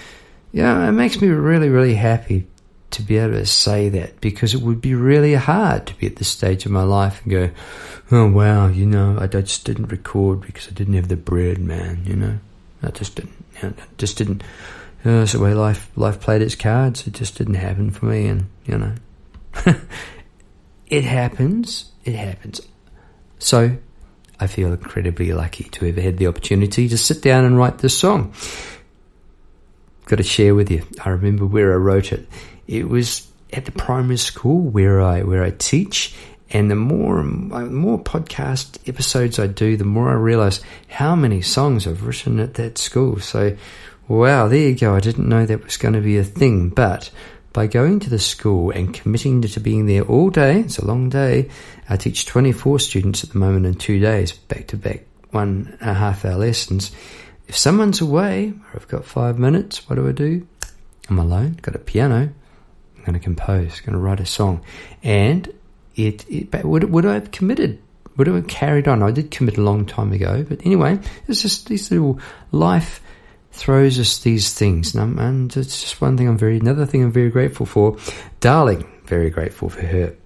yeah, 0.55 0.89
it 0.89 0.93
makes 0.93 1.21
me 1.21 1.27
really, 1.29 1.69
really 1.69 1.97
happy 1.97 2.47
to 2.95 3.03
be 3.03 3.19
able 3.19 3.35
to 3.35 3.47
say 3.47 3.89
that 3.91 4.21
because 4.21 4.55
it 4.55 4.61
would 4.61 4.81
be 4.81 4.95
really 4.95 5.35
hard 5.35 5.87
to 5.87 5.95
be 5.95 6.07
at 6.07 6.17
this 6.17 6.29
stage 6.29 6.65
of 6.67 6.73
my 6.73 6.83
life 6.83 7.23
and 7.23 7.33
go, 7.33 7.51
oh 8.11 8.31
wow, 8.31 8.69
you 8.69 8.87
know, 8.87 9.19
I 9.21 9.27
just 9.27 9.65
didn't 9.65 9.89
record 9.89 10.41
because 10.41 10.69
I 10.69 10.73
didn't 10.73 10.95
have 10.95 11.09
the 11.09 11.17
bread, 11.17 11.59
man. 11.59 12.03
You 12.05 12.17
know, 12.17 12.39
I 12.83 12.91
just 12.91 13.17
didn't, 13.17 13.45
you 13.63 13.75
just 13.99 14.19
didn't. 14.19 14.43
Uh, 14.43 14.47
you 15.05 15.11
know, 15.11 15.19
that's 15.21 15.33
the 15.33 15.41
way 15.41 15.53
life 15.53 15.91
life 15.97 16.21
played 16.21 16.41
its 16.41 16.55
cards. 16.55 17.07
It 17.07 17.13
just 17.13 17.37
didn't 17.37 17.55
happen 17.55 17.91
for 17.91 18.07
me, 18.07 18.27
and 18.27 18.47
you 18.65 18.79
know, 18.79 18.95
it 20.87 21.05
happens. 21.05 21.93
It 22.05 22.15
happens. 22.15 22.61
So, 23.39 23.77
I 24.41 24.47
feel 24.47 24.73
incredibly 24.73 25.33
lucky 25.33 25.65
to 25.65 25.87
have 25.87 25.97
had 25.97 26.17
the 26.17 26.27
opportunity 26.27 26.89
to 26.89 26.97
sit 26.97 27.21
down 27.21 27.45
and 27.45 27.59
write 27.59 27.79
this 27.79 27.99
song 27.99 28.33
got 30.07 30.17
to 30.17 30.23
share 30.23 30.55
with 30.55 30.71
you. 30.71 30.85
I 31.05 31.11
remember 31.11 31.47
where 31.47 31.73
I 31.73 31.77
wrote 31.77 32.13
it. 32.13 32.29
It 32.67 32.89
was 32.89 33.27
at 33.53 33.65
the 33.65 33.73
primary 33.73 34.17
school 34.17 34.61
where 34.61 35.01
I 35.01 35.23
where 35.23 35.43
I 35.43 35.51
teach, 35.51 36.15
and 36.51 36.71
the 36.71 36.77
more 36.77 37.17
the 37.17 37.23
more 37.23 37.99
podcast 37.99 38.79
episodes 38.89 39.39
I 39.39 39.47
do, 39.47 39.77
the 39.77 39.85
more 39.85 40.11
I 40.11 40.15
realize 40.15 40.61
how 40.89 41.15
many 41.15 41.43
songs 41.43 41.87
I've 41.87 42.07
written 42.07 42.41
at 42.41 42.55
that 42.55 42.79
school. 42.79 43.21
So, 43.21 43.57
wow, 44.09 44.49
there 44.49 44.69
you 44.69 44.75
go. 44.75 44.95
I 44.95 45.01
didn't 45.01 45.29
know 45.29 45.47
that 45.47 45.65
was 45.65 45.77
going 45.77 45.95
to 45.95 46.01
be 46.01 46.19
a 46.19 46.25
thing, 46.25 46.71
but 46.71 47.11
by 47.53 47.67
going 47.67 48.01
to 48.01 48.11
the 48.11 48.19
school 48.19 48.71
and 48.71 48.93
committing 48.93 49.41
to 49.43 49.61
being 49.61 49.87
there 49.87 50.03
all 50.03 50.31
day, 50.31 50.61
it's 50.61 50.79
a 50.79 50.85
long 50.85 51.09
day. 51.09 51.49
I 51.89 51.97
teach 51.97 52.27
24 52.27 52.81
students 52.81 53.23
at 53.23 53.31
the 53.31 53.39
moment 53.39 53.67
in 53.67 53.75
two 53.75 54.01
days, 54.01 54.33
back 54.33 54.67
to 54.69 54.77
back, 54.77 55.05
one 55.31 55.77
and 55.81 55.91
a 55.91 55.95
half 55.95 56.25
hour 56.25 56.37
lessons 56.37 56.91
if 57.47 57.57
someone's 57.57 58.01
away 58.01 58.51
or 58.51 58.81
I've 58.81 58.89
got 58.89 59.05
five 59.05 59.39
minutes, 59.39 59.89
what 59.89 59.97
do 59.97 60.09
I 60.09 60.13
do? 60.13 60.47
I'm 61.09 61.19
alone, 61.19 61.59
got 61.61 61.75
a 61.75 61.79
piano, 61.79 62.33
I'm 63.05 63.13
going 63.13 63.21
to 63.21 63.25
compose, 63.25 63.81
going 63.81 63.93
to 63.93 63.99
write 63.99 64.21
a 64.21 64.27
song, 64.27 64.63
and 65.03 65.53
it, 65.95 66.25
it 66.31 66.65
would 66.65 66.85
would 66.91 67.05
I 67.05 67.15
have 67.15 67.33
committed? 67.33 67.79
Would 68.17 68.31
I 68.31 68.37
have 68.37 68.47
carried 68.47 68.89
on? 68.89 69.03
I 69.03 69.11
did 69.11 69.31
commit 69.31 69.59
a 69.59 69.63
long 69.63 69.85
time 69.85 70.13
ago, 70.13 70.43
but 70.49 70.65
anyway, 70.65 70.99
it's 71.29 71.43
just 71.43 71.67
these 71.67 71.91
little 71.91 72.19
life 72.51 73.03
throws 73.53 73.99
us 73.99 74.21
these 74.21 74.55
things, 74.55 74.95
and, 74.95 75.19
and 75.21 75.55
it's 75.55 75.83
just 75.83 76.01
one 76.01 76.17
thing 76.17 76.29
I'm 76.29 76.39
very 76.39 76.57
another 76.57 76.87
thing 76.87 77.03
I'm 77.03 77.13
very 77.13 77.29
grateful 77.29 77.67
for. 77.67 77.99
Darling, 78.41 78.91
very 79.05 79.29
grateful 79.29 79.69
for 79.69 79.83
her. 79.83 80.17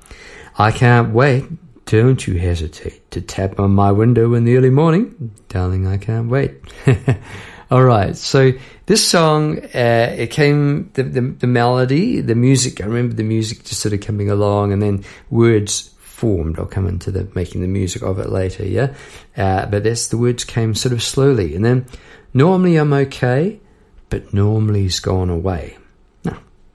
I 0.57 0.71
can't 0.71 1.13
wait. 1.13 1.47
Don't 1.85 2.25
you 2.29 2.39
hesitate 2.39 3.11
to 3.11 3.21
tap 3.21 3.59
on 3.59 3.73
my 3.73 3.91
window 3.91 4.35
in 4.35 4.45
the 4.45 4.57
early 4.57 4.71
morning, 4.71 5.33
darling. 5.49 5.89
I 5.89 5.97
can't 5.97 6.29
wait. 6.29 6.61
All 7.71 7.85
right, 7.85 8.17
so 8.17 8.53
this 8.87 9.07
song, 9.07 9.59
uh, 9.59 10.15
it 10.17 10.31
came 10.31 10.91
the, 10.95 11.03
the, 11.03 11.21
the 11.21 11.47
melody, 11.47 12.23
the 12.23 12.35
music. 12.35 12.81
I 12.81 12.87
remember 12.87 13.15
the 13.15 13.23
music 13.23 13.63
just 13.65 13.83
sort 13.83 13.93
of 13.93 14.01
coming 14.01 14.31
along, 14.31 14.73
and 14.73 14.81
then 14.81 15.05
words 15.29 15.95
formed. 15.99 16.59
I'll 16.59 16.65
come 16.65 16.87
into 16.87 17.11
the 17.11 17.31
making 17.35 17.61
the 17.61 17.69
music 17.69 18.03
of 18.03 18.19
it 18.21 18.31
later. 18.31 18.65
Yeah, 18.65 18.95
uh, 19.37 19.67
but 19.67 19.85
that's 19.85 20.09
the 20.09 20.17
words 20.17 20.45
came 20.45 20.75
sort 20.75 20.95
of 20.95 21.03
slowly, 21.03 21.55
and 21.55 21.63
then 21.63 21.85
normally 22.33 22.77
I'm 22.77 22.95
okay, 22.95 23.61
but 24.09 24.33
normally's 24.33 24.99
gone 24.99 25.29
away. 25.29 25.77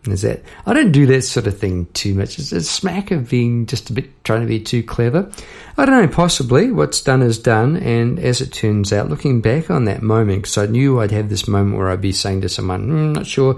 Is 0.05 0.24
that 0.24 0.41
I 0.65 0.74
don't 0.74 0.91
do 0.91 1.05
that 1.07 1.22
sort 1.22 1.48
of 1.48 1.57
thing 1.57 1.88
too 1.93 2.13
much. 2.13 2.38
It's 2.38 2.51
a 2.51 2.62
smack 2.62 3.12
of 3.12 3.29
being 3.29 3.65
just 3.65 3.89
a 3.89 3.93
bit 3.93 4.24
trying 4.25 4.41
to 4.41 4.48
be 4.48 4.60
too 4.60 4.83
clever. 4.83 5.31
I 5.77 5.86
don't 5.86 6.01
know, 6.01 6.13
possibly. 6.13 6.72
What's 6.72 7.01
done 7.01 7.22
is 7.22 7.38
done, 7.38 7.77
and 7.77 8.19
as 8.19 8.41
it 8.41 8.51
turns 8.51 8.91
out, 8.91 9.10
looking 9.10 9.39
back 9.39 9.72
on 9.72 9.86
that 9.86 10.01
moment, 10.01 10.41
because 10.41 10.57
I 10.57 10.65
knew 10.65 11.00
I'd 11.00 11.12
have 11.12 11.29
this 11.29 11.48
moment 11.48 11.77
where 11.77 11.89
I'd 11.89 12.01
be 12.01 12.12
saying 12.12 12.41
to 12.41 12.50
someone, 12.50 12.89
mm, 12.89 13.13
"Not 13.13 13.25
sure." 13.25 13.57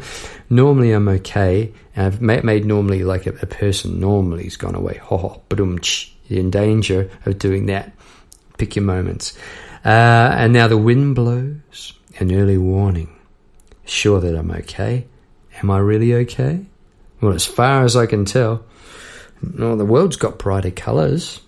Normally, 0.49 0.91
I'm 0.91 1.07
okay. 1.07 1.73
And 1.95 2.05
I've 2.05 2.21
made 2.21 2.65
normally 2.65 3.03
like 3.03 3.25
a, 3.25 3.31
a 3.41 3.47
person 3.47 3.99
normally's 3.99 4.57
gone 4.57 4.75
away. 4.75 4.97
Ho 5.03 5.17
ho, 5.17 5.41
boom, 5.49 5.79
in 6.29 6.51
danger 6.51 7.09
of 7.25 7.39
doing 7.39 7.65
that. 7.67 7.91
Pick 8.59 8.75
your 8.75 8.85
moments. 8.85 9.35
Uh, 9.83 10.33
and 10.37 10.53
now 10.53 10.67
the 10.67 10.77
wind 10.77 11.15
blows, 11.15 11.93
an 12.19 12.31
early 12.33 12.57
warning. 12.57 13.09
Sure 13.85 14.19
that 14.19 14.35
I'm 14.35 14.51
okay 14.51 15.07
Am 15.61 15.71
I 15.71 15.77
really 15.79 16.13
okay? 16.13 16.65
Well, 17.21 17.33
as 17.33 17.45
far 17.45 17.83
as 17.83 17.95
I 17.95 18.05
can 18.05 18.25
tell, 18.25 18.63
well, 19.57 19.77
the 19.77 19.85
world's 19.85 20.17
got 20.17 20.37
brighter 20.37 20.71
colours, 20.71 21.39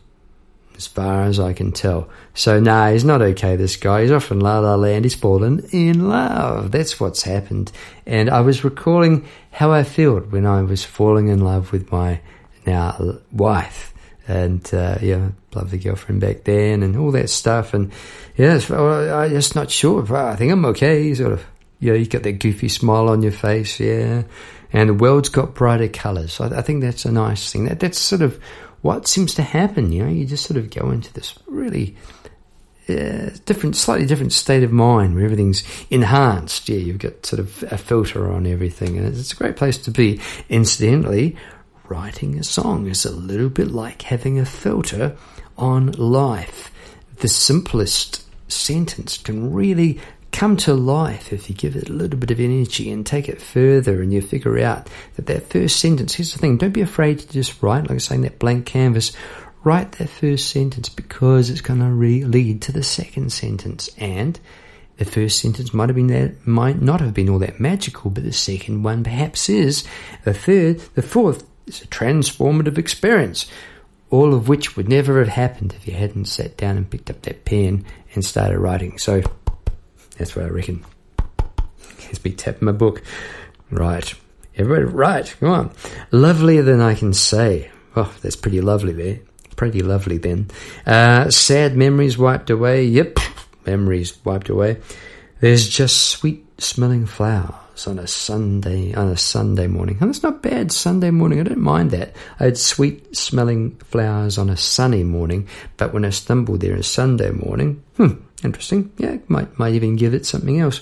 as 0.77 0.87
far 0.87 1.23
as 1.23 1.39
I 1.39 1.53
can 1.53 1.71
tell. 1.71 2.09
So, 2.33 2.59
nah, 2.59 2.91
he's 2.91 3.03
not 3.03 3.21
okay, 3.21 3.55
this 3.55 3.75
guy. 3.75 4.03
He's 4.03 4.11
off 4.11 4.31
in 4.31 4.39
La 4.39 4.59
La 4.59 4.75
Land. 4.75 5.05
He's 5.05 5.15
fallen 5.15 5.67
in 5.71 6.07
love. 6.07 6.71
That's 6.71 6.99
what's 6.99 7.23
happened. 7.23 7.71
And 8.05 8.29
I 8.29 8.41
was 8.41 8.63
recalling 8.63 9.25
how 9.51 9.71
I 9.71 9.83
felt 9.83 10.27
when 10.27 10.45
I 10.45 10.61
was 10.61 10.85
falling 10.85 11.29
in 11.29 11.39
love 11.39 11.71
with 11.71 11.91
my 11.91 12.21
now 12.65 13.19
wife. 13.31 13.93
And, 14.27 14.71
uh, 14.73 14.97
yeah, 15.01 15.29
lovely 15.55 15.79
girlfriend 15.79 16.21
back 16.21 16.43
then 16.43 16.83
and 16.83 16.95
all 16.97 17.11
that 17.11 17.29
stuff. 17.29 17.73
And, 17.73 17.91
yeah, 18.35 18.59
I'm 18.69 19.29
just 19.29 19.55
not 19.55 19.71
sure. 19.71 20.15
I 20.15 20.35
think 20.35 20.51
I'm 20.51 20.65
okay, 20.65 21.13
sort 21.13 21.33
of 21.33 21.45
you 21.79 21.91
know, 21.91 21.97
you 21.97 22.05
got 22.05 22.23
that 22.23 22.39
goofy 22.39 22.69
smile 22.69 23.09
on 23.09 23.21
your 23.21 23.31
face, 23.31 23.79
yeah. 23.79 24.23
And 24.73 24.89
the 24.89 24.93
world's 24.93 25.29
got 25.29 25.55
brighter 25.55 25.87
colours. 25.87 26.41
I, 26.41 26.59
I 26.59 26.61
think 26.61 26.81
that's 26.81 27.05
a 27.05 27.11
nice 27.11 27.51
thing. 27.51 27.65
That 27.65 27.79
that's 27.79 27.99
sort 27.99 28.21
of 28.21 28.41
what 28.81 29.07
seems 29.07 29.35
to 29.35 29.43
happen. 29.43 29.91
You 29.91 30.03
know, 30.03 30.09
you 30.09 30.25
just 30.25 30.45
sort 30.45 30.57
of 30.57 30.69
go 30.69 30.91
into 30.91 31.13
this 31.13 31.37
really 31.47 31.95
uh, 32.89 33.31
different, 33.45 33.75
slightly 33.75 34.05
different 34.05 34.33
state 34.33 34.63
of 34.63 34.71
mind 34.71 35.15
where 35.15 35.25
everything's 35.25 35.63
enhanced. 35.89 36.69
Yeah, 36.69 36.77
you've 36.77 36.99
got 36.99 37.25
sort 37.25 37.39
of 37.39 37.63
a 37.71 37.77
filter 37.77 38.31
on 38.31 38.47
everything, 38.47 38.97
and 38.97 39.07
it's 39.07 39.33
a 39.33 39.35
great 39.35 39.55
place 39.55 39.77
to 39.79 39.91
be. 39.91 40.19
Incidentally, 40.49 41.35
writing 41.87 42.39
a 42.39 42.43
song 42.43 42.87
is 42.87 43.05
a 43.05 43.11
little 43.11 43.49
bit 43.49 43.71
like 43.71 44.01
having 44.03 44.39
a 44.39 44.45
filter 44.45 45.15
on 45.57 45.91
life. 45.93 46.71
The 47.17 47.27
simplest 47.27 48.23
sentence 48.49 49.17
can 49.17 49.53
really 49.53 49.99
come 50.31 50.57
to 50.57 50.73
life 50.73 51.33
if 51.33 51.49
you 51.49 51.55
give 51.55 51.75
it 51.75 51.89
a 51.89 51.93
little 51.93 52.19
bit 52.19 52.31
of 52.31 52.39
energy 52.39 52.91
and 52.91 53.05
take 53.05 53.29
it 53.29 53.41
further 53.41 54.01
and 54.01 54.13
you 54.13 54.21
figure 54.21 54.59
out 54.59 54.89
that 55.15 55.25
that 55.27 55.49
first 55.49 55.79
sentence, 55.79 56.13
here's 56.13 56.33
the 56.33 56.39
thing, 56.39 56.57
don't 56.57 56.71
be 56.71 56.81
afraid 56.81 57.19
to 57.19 57.27
just 57.29 57.61
write, 57.61 57.83
like 57.83 57.91
I'm 57.91 57.99
saying, 57.99 58.21
that 58.21 58.39
blank 58.39 58.65
canvas. 58.65 59.13
Write 59.63 59.93
that 59.93 60.09
first 60.09 60.49
sentence 60.49 60.89
because 60.89 61.49
it's 61.49 61.61
going 61.61 61.79
to 61.79 61.87
re- 61.87 62.23
lead 62.23 62.61
to 62.63 62.71
the 62.71 62.83
second 62.83 63.31
sentence. 63.31 63.89
And 63.97 64.39
the 64.97 65.05
first 65.05 65.39
sentence 65.39 65.73
might 65.73 65.89
have 65.89 65.95
been 65.95 66.07
that, 66.07 66.45
might 66.47 66.81
not 66.81 67.01
have 67.01 67.13
been 67.13 67.29
all 67.29 67.39
that 67.39 67.59
magical, 67.59 68.11
but 68.11 68.23
the 68.23 68.31
second 68.31 68.83
one 68.83 69.03
perhaps 69.03 69.49
is. 69.49 69.83
The 70.23 70.33
third, 70.33 70.79
the 70.93 71.01
fourth 71.01 71.45
is 71.65 71.81
a 71.81 71.87
transformative 71.87 72.77
experience 72.77 73.47
all 74.09 74.33
of 74.33 74.47
which 74.47 74.77
would 74.77 74.87
never 74.87 75.19
have 75.19 75.27
happened 75.27 75.73
if 75.73 75.87
you 75.87 75.93
hadn't 75.93 76.25
sat 76.25 76.55
down 76.57 76.77
and 76.77 76.89
picked 76.89 77.09
up 77.09 77.21
that 77.23 77.43
pen 77.45 77.83
and 78.15 78.23
started 78.23 78.57
writing. 78.57 78.97
So 78.97 79.21
that's 80.17 80.35
what 80.35 80.45
I 80.45 80.49
reckon. 80.49 80.85
Here's 81.99 82.23
me 82.23 82.31
tapping 82.31 82.65
my 82.65 82.71
book. 82.71 83.03
Right. 83.69 84.13
Everybody, 84.55 84.85
right, 84.85 85.35
come 85.39 85.49
on. 85.49 85.71
Lovelier 86.11 86.63
than 86.63 86.81
I 86.81 86.95
can 86.95 87.13
say. 87.13 87.69
Oh, 87.95 88.11
that's 88.21 88.35
pretty 88.35 88.59
lovely 88.61 88.93
there. 88.93 89.19
Pretty 89.55 89.81
lovely 89.81 90.17
then. 90.17 90.49
Uh, 90.85 91.29
sad 91.29 91.77
memories 91.77 92.17
wiped 92.17 92.49
away. 92.49 92.85
Yep, 92.85 93.19
memories 93.65 94.17
wiped 94.25 94.49
away. 94.49 94.77
There's 95.41 95.67
just 95.67 96.09
sweet 96.09 96.43
smelling 96.59 97.05
flowers 97.05 97.85
on 97.85 97.99
a 97.99 98.07
Sunday 98.07 98.95
on 98.95 99.09
a 99.09 99.17
Sunday 99.17 99.67
morning. 99.67 99.97
And 100.01 100.09
it's 100.09 100.23
not 100.23 100.41
bad 100.41 100.71
Sunday 100.71 101.11
morning. 101.11 101.39
I 101.39 101.43
don't 101.43 101.59
mind 101.59 101.91
that. 101.91 102.15
I 102.39 102.45
had 102.45 102.57
sweet 102.57 103.15
smelling 103.15 103.75
flowers 103.77 104.39
on 104.39 104.49
a 104.49 104.57
sunny 104.57 105.03
morning, 105.03 105.47
but 105.77 105.93
when 105.93 106.05
I 106.05 106.09
stumbled 106.09 106.61
there 106.61 106.75
on 106.75 106.81
Sunday 106.81 107.29
morning, 107.29 107.83
hmm, 107.97 108.13
Interesting. 108.43 108.91
Yeah, 108.97 109.17
might 109.27 109.57
might 109.57 109.73
even 109.73 109.95
give 109.95 110.13
it 110.13 110.25
something 110.25 110.59
else. 110.59 110.81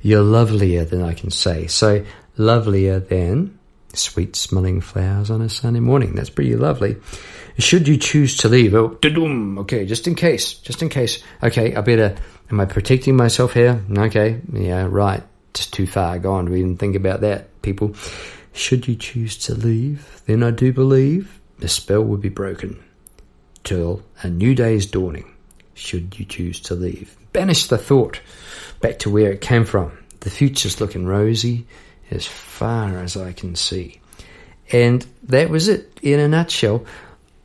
You're 0.00 0.22
lovelier 0.22 0.84
than 0.84 1.02
I 1.02 1.14
can 1.14 1.30
say. 1.30 1.66
So 1.66 2.04
lovelier 2.36 3.00
than 3.00 3.58
sweet 3.92 4.36
smelling 4.36 4.80
flowers 4.80 5.30
on 5.30 5.42
a 5.42 5.48
sunny 5.48 5.80
morning. 5.80 6.14
That's 6.14 6.30
pretty 6.30 6.56
lovely. 6.56 6.96
Should 7.58 7.88
you 7.88 7.96
choose 7.96 8.36
to 8.38 8.48
leave? 8.48 8.74
Oh, 8.74 8.98
okay, 9.60 9.86
just 9.86 10.06
in 10.06 10.14
case, 10.14 10.54
just 10.54 10.82
in 10.82 10.88
case. 10.88 11.22
Okay, 11.42 11.74
I 11.74 11.80
better. 11.80 12.16
Am 12.50 12.60
I 12.60 12.66
protecting 12.66 13.16
myself 13.16 13.54
here? 13.54 13.82
Okay, 13.90 14.40
yeah, 14.52 14.86
right. 14.88 15.22
Just 15.54 15.72
too 15.72 15.86
far 15.86 16.18
gone. 16.18 16.50
We 16.50 16.60
didn't 16.60 16.78
think 16.78 16.96
about 16.96 17.22
that, 17.22 17.62
people. 17.62 17.94
Should 18.52 18.86
you 18.86 18.94
choose 18.94 19.36
to 19.46 19.54
leave, 19.54 20.22
then 20.26 20.42
I 20.42 20.50
do 20.50 20.72
believe 20.72 21.40
the 21.58 21.68
spell 21.68 22.02
would 22.02 22.20
be 22.20 22.28
broken 22.28 22.82
till 23.64 24.02
a 24.22 24.28
new 24.28 24.54
day 24.54 24.74
is 24.74 24.86
dawning 24.86 25.35
should 25.76 26.18
you 26.18 26.24
choose 26.24 26.60
to 26.60 26.74
leave. 26.74 27.16
Banish 27.32 27.66
the 27.66 27.78
thought 27.78 28.20
back 28.80 28.98
to 29.00 29.10
where 29.10 29.30
it 29.32 29.40
came 29.40 29.64
from. 29.64 29.96
The 30.20 30.30
future's 30.30 30.80
looking 30.80 31.06
rosy 31.06 31.66
as 32.10 32.26
far 32.26 32.98
as 32.98 33.16
I 33.16 33.32
can 33.32 33.54
see. 33.54 34.00
And 34.72 35.06
that 35.24 35.50
was 35.50 35.68
it 35.68 36.00
in 36.02 36.18
a 36.18 36.28
nutshell. 36.28 36.84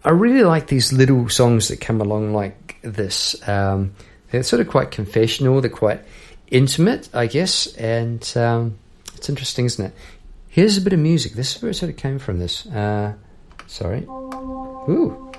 I 0.04 0.10
really 0.10 0.44
like 0.44 0.68
these 0.68 0.92
little 0.92 1.30
songs 1.30 1.68
that 1.68 1.80
come 1.80 2.02
along 2.02 2.34
like 2.34 2.80
this. 2.82 3.36
Um, 3.48 3.94
they're 4.32 4.44
sort 4.44 4.62
of 4.62 4.70
quite 4.70 4.92
confessional, 4.92 5.62
they're 5.62 5.70
quite 5.70 6.02
intimate, 6.50 7.10
I 7.14 7.28
guess, 7.28 7.68
and 7.76 8.22
um, 8.36 8.78
it's 9.16 9.30
interesting, 9.30 9.66
isn't 9.66 9.86
it? 9.86 9.94
Here's 10.48 10.78
a 10.78 10.82
bit 10.82 10.94
of 10.94 11.00
music. 11.00 11.34
This 11.34 11.56
is 11.56 11.62
where 11.62 11.72
it 11.72 11.76
sort 11.76 11.92
of 11.92 11.98
came 11.98 12.18
from. 12.18 12.40
This, 12.40 12.66
uh, 12.68 13.14
sorry. 13.68 14.04
Ooh. 14.04 15.31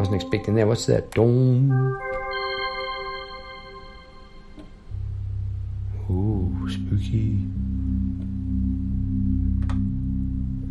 I 0.00 0.02
wasn't 0.02 0.22
expecting 0.22 0.54
that. 0.54 0.66
What's 0.66 0.86
that? 0.86 1.10
Dong. 1.10 1.70
Ooh, 6.10 6.70
spooky. 6.70 7.38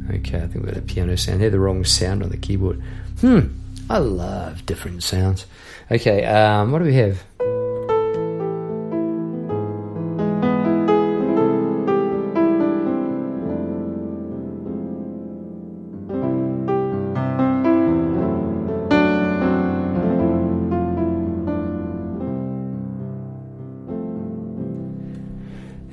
Okay, 0.10 0.38
I 0.38 0.48
think 0.48 0.56
we've 0.56 0.74
got 0.74 0.78
a 0.78 0.82
piano 0.82 1.16
sound. 1.16 1.42
Had 1.42 1.52
the 1.52 1.60
wrong 1.60 1.86
sound 1.86 2.24
on 2.24 2.30
the 2.30 2.38
keyboard. 2.38 2.82
Hmm. 3.22 3.50
I 3.88 4.00
love 4.00 4.66
different 4.66 5.04
sounds. 5.04 5.46
Okay, 5.92 6.26
um, 6.26 6.72
what 6.72 6.80
do 6.80 6.86
we 6.86 6.96
have? 6.96 7.24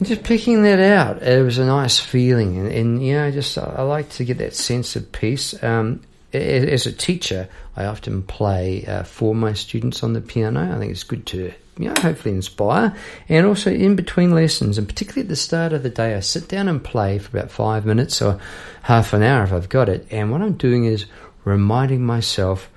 Just 0.06 0.22
picking 0.22 0.62
that 0.62 0.80
out, 0.80 1.22
it 1.22 1.42
was 1.42 1.58
a 1.58 1.64
nice 1.64 1.98
feeling, 1.98 2.58
and, 2.58 2.72
and 2.72 3.04
you 3.04 3.14
know, 3.14 3.30
just 3.30 3.56
I, 3.58 3.82
like 3.82 4.08
to 4.10 4.24
get 4.24 4.38
that 4.38 4.54
sense 4.54 4.96
of 4.96 5.10
peace. 5.12 5.60
Um, 5.62 6.02
as 6.32 6.86
a 6.86 6.92
teacher, 6.92 7.48
I 7.76 7.86
often 7.86 8.22
play 8.22 8.84
uh, 8.86 9.04
for 9.04 9.34
my 9.34 9.52
students 9.52 10.02
on 10.02 10.12
the 10.12 10.20
piano. 10.20 10.74
I 10.74 10.78
think 10.78 10.90
it's 10.90 11.04
good 11.04 11.24
to 11.26 11.52
you 11.78 11.88
know, 11.88 11.94
hopefully 12.00 12.34
inspire. 12.34 12.96
And 13.28 13.46
also 13.46 13.70
in 13.70 13.96
between 13.96 14.34
lessons, 14.34 14.78
and 14.78 14.88
particularly 14.88 15.22
at 15.22 15.28
the 15.28 15.36
start 15.36 15.72
of 15.72 15.82
the 15.82 15.90
day, 15.90 16.14
I 16.14 16.20
sit 16.20 16.48
down 16.48 16.68
and 16.68 16.82
play 16.82 17.18
for 17.18 17.36
about 17.36 17.50
five 17.50 17.84
minutes 17.84 18.20
or 18.22 18.40
half 18.82 19.12
an 19.12 19.22
hour 19.22 19.44
if 19.44 19.52
I've 19.52 19.68
got 19.68 19.88
it. 19.88 20.06
And 20.10 20.30
what 20.30 20.42
I'm 20.42 20.54
doing 20.54 20.84
is 20.84 21.06
reminding 21.44 22.04
myself 22.04 22.70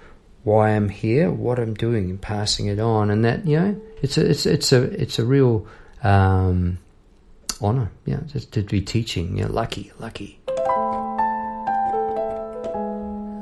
why 0.44 0.70
I'm 0.70 0.90
here, 0.90 1.32
what 1.32 1.60
I'm 1.60 1.74
doing, 1.74 2.10
and 2.10 2.22
passing 2.22 2.68
it 2.68 2.80
on. 2.80 3.10
And 3.10 3.26
that, 3.26 3.46
you 3.46 3.60
know, 3.60 3.82
it's 4.02 4.18
a, 4.18 4.30
it's, 4.30 4.46
it's 4.46 4.72
a, 4.72 4.84
it's 4.84 5.20
a 5.20 5.26
real, 5.26 5.68
um, 6.04 6.78
honor, 7.62 7.92
yeah, 8.06 8.20
just 8.28 8.52
to 8.54 8.64
be 8.64 8.82
teaching. 8.82 9.38
Yeah, 9.38 9.48
lucky, 9.48 9.92
lucky. 10.00 10.40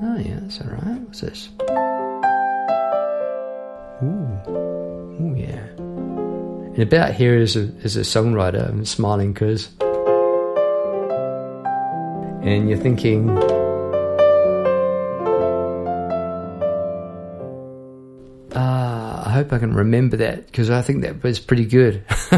Oh 0.04 0.18
yeah, 0.18 0.40
that's 0.42 0.62
all 0.62 0.68
right. 0.68 1.02
What's 1.02 1.22
this? 1.22 1.50
Ooh, 4.04 4.28
ooh 5.20 5.36
yeah. 5.36 5.66
And 5.78 6.80
about 6.80 7.14
here 7.14 7.36
is 7.36 7.56
a 7.56 7.64
is 7.84 7.98
a 7.98 8.02
songwriter. 8.02 8.68
I'm 8.70 8.86
smiling 8.86 9.34
because, 9.34 9.70
and 12.44 12.70
you're 12.70 12.78
thinking. 12.78 13.57
Hope 19.38 19.53
I 19.53 19.60
can 19.60 19.74
remember 19.74 20.17
that 20.17 20.46
because 20.46 20.70
I 20.70 20.82
think 20.82 21.01
that 21.01 21.24
was 21.24 21.39
pretty 21.39 21.65
good. 21.65 22.03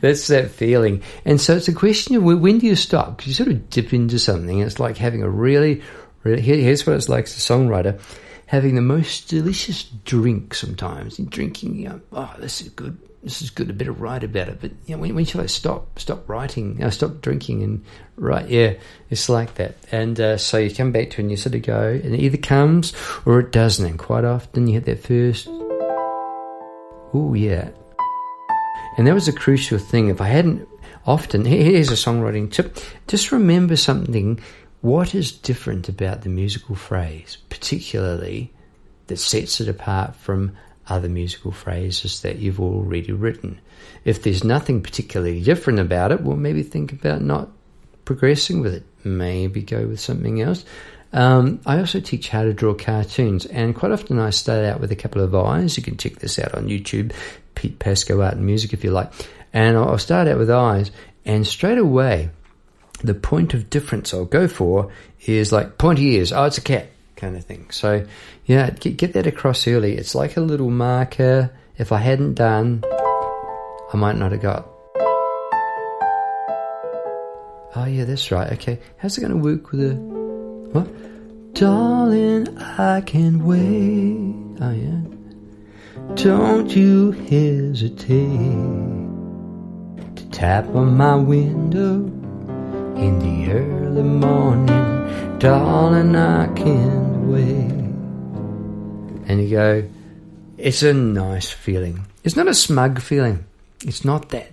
That's 0.00 0.26
that 0.28 0.50
feeling. 0.50 1.02
And 1.24 1.40
so 1.40 1.56
it's 1.56 1.68
a 1.68 1.74
question 1.74 2.16
of 2.16 2.22
when 2.22 2.58
do 2.58 2.66
you 2.66 2.76
stop? 2.76 3.16
Because 3.16 3.28
you 3.28 3.34
sort 3.34 3.50
of 3.50 3.70
dip 3.70 3.92
into 3.92 4.18
something. 4.18 4.60
It's 4.60 4.80
like 4.80 4.96
having 4.96 5.22
a 5.22 5.28
really, 5.28 5.82
really, 6.22 6.40
here's 6.40 6.86
what 6.86 6.96
it's 6.96 7.08
like 7.08 7.24
as 7.24 7.36
a 7.36 7.40
songwriter 7.40 8.00
having 8.46 8.74
the 8.74 8.82
most 8.82 9.28
delicious 9.28 9.84
drink 10.04 10.54
sometimes. 10.54 11.18
And 11.18 11.30
drinking, 11.30 11.76
you 11.76 11.88
know, 11.88 12.00
oh, 12.12 12.34
this 12.38 12.60
is 12.60 12.68
good. 12.70 12.98
This 13.22 13.40
is 13.40 13.48
good. 13.50 13.70
I 13.70 13.72
better 13.72 13.92
write 13.92 14.22
about 14.22 14.48
it. 14.48 14.60
But 14.60 14.72
you 14.86 14.94
know, 14.94 15.00
when, 15.00 15.14
when 15.14 15.24
should 15.24 15.40
I 15.40 15.46
stop? 15.46 15.98
Stop 15.98 16.28
writing. 16.28 16.76
Know, 16.76 16.90
stop 16.90 17.22
drinking 17.22 17.62
and 17.62 17.84
write. 18.16 18.48
Yeah, 18.48 18.74
it's 19.08 19.28
like 19.28 19.54
that. 19.54 19.76
And 19.90 20.20
uh, 20.20 20.36
so 20.36 20.58
you 20.58 20.74
come 20.74 20.92
back 20.92 21.10
to 21.10 21.16
it 21.16 21.20
and 21.20 21.30
you 21.30 21.36
sort 21.36 21.54
of 21.54 21.62
go, 21.62 21.88
and 21.88 22.14
it 22.14 22.20
either 22.20 22.36
comes 22.36 22.92
or 23.24 23.40
it 23.40 23.50
doesn't. 23.50 23.86
And 23.86 23.98
quite 23.98 24.24
often 24.24 24.66
you 24.66 24.74
hit 24.74 24.84
that 24.84 25.02
first. 25.02 25.48
Oh 27.16 27.32
yeah, 27.34 27.70
and 28.98 29.06
that 29.06 29.14
was 29.14 29.28
a 29.28 29.32
crucial 29.32 29.78
thing. 29.78 30.08
If 30.08 30.20
I 30.20 30.26
hadn't 30.26 30.68
often, 31.06 31.44
here's 31.44 31.90
a 31.90 31.94
songwriting 31.94 32.50
tip 32.50 32.76
just 33.06 33.30
remember 33.30 33.76
something. 33.76 34.40
What 34.80 35.14
is 35.14 35.30
different 35.30 35.88
about 35.88 36.22
the 36.22 36.28
musical 36.28 36.74
phrase, 36.74 37.38
particularly 37.48 38.52
that 39.06 39.18
sets 39.18 39.60
it 39.60 39.68
apart 39.68 40.16
from 40.16 40.56
other 40.88 41.08
musical 41.08 41.52
phrases 41.52 42.20
that 42.22 42.38
you've 42.38 42.60
already 42.60 43.12
written? 43.12 43.60
If 44.04 44.22
there's 44.22 44.42
nothing 44.42 44.82
particularly 44.82 45.40
different 45.40 45.78
about 45.78 46.10
it, 46.10 46.20
well, 46.20 46.36
maybe 46.36 46.64
think 46.64 46.92
about 46.92 47.22
not 47.22 47.48
progressing 48.04 48.60
with 48.60 48.74
it. 48.74 48.84
Maybe 49.04 49.62
go 49.62 49.86
with 49.86 50.00
something 50.00 50.40
else. 50.40 50.64
Um, 51.14 51.60
I 51.64 51.78
also 51.78 52.00
teach 52.00 52.28
how 52.28 52.42
to 52.42 52.52
draw 52.52 52.74
cartoons, 52.74 53.46
and 53.46 53.74
quite 53.74 53.92
often 53.92 54.18
I 54.18 54.30
start 54.30 54.64
out 54.64 54.80
with 54.80 54.90
a 54.90 54.96
couple 54.96 55.22
of 55.22 55.32
eyes. 55.32 55.76
You 55.76 55.82
can 55.82 55.96
check 55.96 56.16
this 56.16 56.40
out 56.40 56.54
on 56.54 56.66
YouTube. 56.66 57.14
Pete 57.54 57.78
Pasco 57.78 58.20
Art 58.20 58.34
and 58.34 58.44
Music 58.44 58.72
if 58.72 58.82
you 58.82 58.90
like. 58.90 59.12
And 59.52 59.76
I'll 59.76 59.96
start 59.96 60.26
out 60.26 60.38
with 60.38 60.50
eyes, 60.50 60.90
and 61.24 61.46
straight 61.46 61.78
away, 61.78 62.30
the 63.04 63.14
point 63.14 63.54
of 63.54 63.70
difference 63.70 64.12
I'll 64.12 64.24
go 64.24 64.48
for 64.48 64.90
is 65.24 65.52
like 65.52 65.78
pointy 65.78 66.16
ears. 66.16 66.32
Oh, 66.32 66.44
it's 66.44 66.58
a 66.58 66.62
cat 66.62 66.88
kind 67.14 67.36
of 67.36 67.44
thing. 67.44 67.70
So, 67.70 68.04
yeah, 68.44 68.70
get, 68.70 68.96
get 68.96 69.12
that 69.12 69.28
across 69.28 69.68
early. 69.68 69.96
It's 69.96 70.16
like 70.16 70.36
a 70.36 70.40
little 70.40 70.70
marker. 70.70 71.52
If 71.78 71.92
I 71.92 71.98
hadn't 71.98 72.34
done, 72.34 72.82
I 72.84 73.96
might 73.96 74.16
not 74.16 74.32
have 74.32 74.42
got. 74.42 74.68
Oh, 77.76 77.86
yeah, 77.86 78.04
that's 78.04 78.32
right. 78.32 78.52
Okay. 78.54 78.80
How's 78.96 79.16
it 79.16 79.20
going 79.20 79.32
to 79.32 79.38
work 79.38 79.70
with 79.70 79.80
a. 79.80 80.23
What? 80.74 81.54
Darling, 81.54 82.58
I 82.58 83.00
can 83.02 83.44
wait. 83.44 84.58
Oh, 84.60 84.72
yeah. 84.72 85.02
Don't 86.16 86.68
you 86.74 87.12
hesitate 87.12 88.08
to 90.16 90.30
tap 90.32 90.66
on 90.74 90.96
my 90.96 91.14
window 91.14 91.94
in 92.96 93.20
the 93.20 93.52
early 93.52 94.02
morning, 94.02 95.38
darling. 95.38 96.16
I 96.16 96.48
can't 96.54 97.18
wait. 97.28 97.70
And 99.28 99.40
you 99.40 99.50
go, 99.50 99.88
it's 100.58 100.82
a 100.82 100.92
nice 100.92 101.50
feeling. 101.52 102.04
It's 102.24 102.34
not 102.34 102.48
a 102.48 102.54
smug 102.54 103.00
feeling. 103.00 103.44
It's 103.84 104.04
not 104.04 104.30
that. 104.30 104.50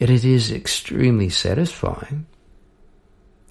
It 0.00 0.10
is 0.10 0.50
extremely 0.50 1.28
satisfying 1.28 2.26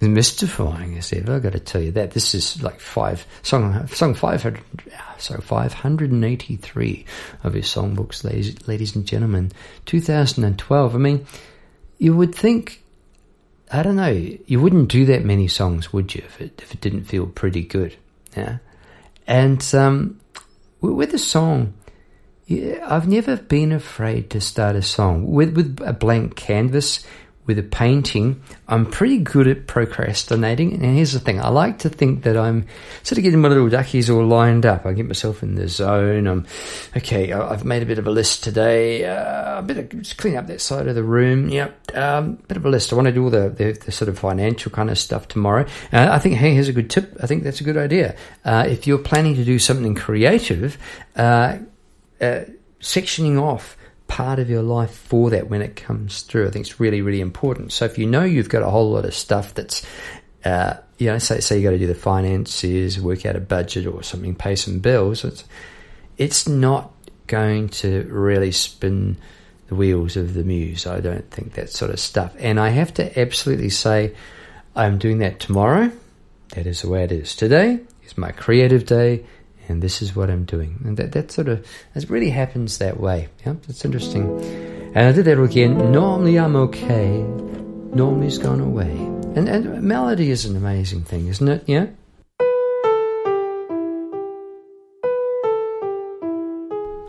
mystifying 0.10 0.98
as 0.98 1.14
ever. 1.14 1.36
I've 1.36 1.44
got 1.44 1.54
to 1.54 1.60
tell 1.60 1.82
you 1.82 1.92
that 1.92 2.12
this 2.12 2.34
is 2.34 2.62
like 2.62 2.80
five 2.80 3.26
song 3.42 3.88
song 3.88 4.14
five 4.14 4.44
hundred 4.44 4.64
so 5.18 5.38
five 5.38 5.74
hundred 5.74 6.12
and 6.12 6.26
eighty 6.26 6.56
three 6.56 7.06
of 7.44 7.54
his 7.54 7.66
songbooks, 7.66 8.24
ladies, 8.24 8.68
ladies 8.68 8.96
and 8.96 9.06
gentlemen, 9.06 9.52
two 9.86 10.02
thousand 10.02 10.44
and 10.44 10.58
twelve. 10.58 10.96
I 10.96 10.98
mean, 10.98 11.26
you 11.98 12.16
would 12.16 12.36
think, 12.36 12.84
I 13.72 13.84
don't 13.84 13.96
know, 13.96 14.10
you 14.10 14.60
wouldn't 14.60 14.90
do 14.90 15.06
that 15.06 15.24
many 15.24 15.48
songs, 15.48 15.94
would 15.94 16.14
you, 16.14 16.24
if 16.26 16.42
it 16.42 16.62
if 16.62 16.74
it 16.74 16.82
didn't 16.82 17.06
feel 17.06 17.28
pretty 17.28 17.64
good, 17.64 17.96
yeah. 18.36 18.58
And 19.26 19.64
um, 19.74 20.20
with 20.82 21.14
a 21.14 21.20
song, 21.20 21.74
yeah, 22.46 22.86
I've 22.86 23.08
never 23.08 23.38
been 23.38 23.72
afraid 23.72 24.30
to 24.32 24.42
start 24.42 24.76
a 24.76 24.82
song 24.82 25.32
with 25.32 25.56
with 25.56 25.80
a 25.86 25.94
blank 25.94 26.36
canvas 26.36 27.06
with 27.46 27.60
a 27.60 27.64
painting, 27.64 28.42
I'm 28.68 28.86
pretty 28.86 29.18
good 29.18 29.48
at 29.48 29.68
procrastinating. 29.68 30.74
And 30.74 30.96
here's 30.96 31.12
the 31.12 31.20
thing 31.20 31.42
I 31.42 31.50
like 31.50 31.80
to 31.80 31.90
think 31.90 32.24
that 32.24 32.38
I'm 32.38 32.68
sort 33.04 33.18
of 33.18 33.24
getting 33.24 33.42
my 33.42 33.50
little 33.50 33.70
duckies 33.70 34.10
all 34.10 34.26
lined 34.26 34.66
up. 34.66 34.86
I 34.86 34.94
get 34.94 35.08
myself 35.08 35.44
in 35.44 35.56
the 35.56 35.68
zone. 35.68 36.28
I'm 36.28 36.48
okay, 36.96 37.34
I've 37.34 37.66
made 37.66 37.84
a 37.84 37.86
bit 37.86 38.00
of 38.00 38.08
a 38.08 38.12
list 38.12 38.44
today. 38.44 39.06
Uh, 39.06 39.62
bit 39.62 39.78
of 39.78 39.90
just 39.90 40.18
clean 40.18 40.36
up 40.36 40.48
that 40.48 40.62
side 40.62 40.88
of 40.88 40.96
the 40.96 41.04
room. 41.04 41.50
Yep, 41.50 41.98
um, 41.98 42.36
bit 42.48 42.58
of 42.58 42.66
a 42.66 42.70
list. 42.70 42.94
I 42.94 42.96
want 42.96 43.08
to 43.08 43.12
do 43.12 43.24
all 43.24 43.30
the, 43.30 43.50
the, 43.50 43.74
the 43.74 43.92
sort 43.92 44.10
of 44.10 44.18
financial 44.18 44.72
kind 44.72 44.90
of 44.90 44.98
stuff 44.98 45.28
tomorrow. 45.28 45.66
Uh, 45.92 46.10
I 46.12 46.20
think, 46.20 46.36
hey, 46.36 46.54
here's 46.54 46.70
a 46.70 46.74
good 46.74 46.90
tip. 46.90 47.18
I 47.22 47.28
think 47.28 47.44
that's 47.44 47.62
a 47.62 47.64
good 47.64 47.78
idea. 47.78 48.16
Uh, 48.46 48.66
if 48.68 48.88
you're 48.88 48.98
planning 48.98 49.36
to 49.36 49.44
do 49.44 49.60
something 49.60 49.96
creative, 49.96 50.78
uh, 51.16 51.58
uh, 52.22 52.42
sectioning 52.80 53.42
off 53.42 53.78
part 54.14 54.38
of 54.38 54.48
your 54.48 54.62
life 54.62 54.92
for 54.92 55.32
that 55.32 55.50
when 55.50 55.64
it 55.64 55.76
comes 55.76 56.22
through. 56.22 56.48
I 56.48 56.52
think 56.52 56.68
it's 56.68 56.80
really, 56.80 57.02
really 57.02 57.20
important. 57.20 57.72
So 57.72 57.86
if 57.86 57.98
you 57.98 58.06
know 58.06 58.24
you've 58.24 58.48
got 58.48 58.62
a 58.62 58.70
whole 58.70 58.92
lot 58.92 59.06
of 59.06 59.16
stuff 59.16 59.56
that's, 59.56 59.84
uh, 60.46 60.76
you 61.00 61.08
know, 61.08 61.18
say, 61.18 61.40
say 61.40 61.58
you 61.58 61.64
got 61.64 61.72
to 61.72 61.80
do 61.80 61.88
the 61.88 61.96
finances, 61.96 63.02
work 63.02 63.26
out 63.26 63.36
a 63.36 63.40
budget 63.40 63.88
or 63.88 64.04
something, 64.04 64.36
pay 64.36 64.56
some 64.56 64.78
bills, 64.78 65.26
it's, 65.26 65.44
it's 66.20 66.48
not 66.48 66.94
going 67.26 67.70
to 67.70 68.04
really 68.04 68.52
spin 68.52 69.18
the 69.70 69.74
wheels 69.74 70.16
of 70.16 70.36
the 70.36 70.44
muse. 70.44 70.86
I 70.86 71.00
don't 71.00 71.32
think 71.32 71.54
that 71.54 71.72
sort 71.72 71.90
of 71.90 72.00
stuff. 72.00 72.36
And 72.38 72.60
I 72.60 72.70
have 72.70 72.94
to 72.96 73.20
absolutely 73.20 73.72
say, 73.72 74.14
I'm 74.76 75.00
doing 75.00 75.18
that 75.20 75.40
tomorrow. 75.40 75.92
That 76.50 76.68
is 76.68 76.84
the 76.84 76.90
way 76.90 77.04
it 77.04 77.12
is. 77.12 77.36
Today 77.36 77.80
is 78.06 78.16
my 78.16 78.32
creative 78.32 78.86
day 78.86 79.26
and 79.68 79.82
this 79.82 80.02
is 80.02 80.16
what 80.16 80.30
I'm 80.30 80.46
doing. 80.46 80.82
And 80.84 80.98
that, 80.98 81.12
that 81.14 81.32
sort 81.32 81.48
of, 81.48 81.66
it 81.96 82.10
really 82.10 82.30
happens 82.30 82.78
that 82.78 83.00
way. 83.00 83.30
Yeah, 83.46 83.56
that's 83.68 83.86
interesting. 83.86 84.40
And 84.96 85.08
I 85.08 85.12
did 85.12 85.26
that 85.26 85.42
again. 85.42 85.92
Normally 85.92 86.38
I'm 86.38 86.56
okay. 86.56 87.22
Normally 87.94 88.28
it's 88.28 88.38
gone 88.38 88.60
away. 88.60 88.92
And, 89.36 89.50
and 89.50 89.82
melody 89.82 90.30
is 90.30 90.46
an 90.46 90.56
amazing 90.56 91.04
thing, 91.04 91.28
isn't 91.28 91.48
it? 91.48 91.64
Yeah? 91.66 91.88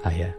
Ah, 0.05 0.11
yeah. 0.11 0.33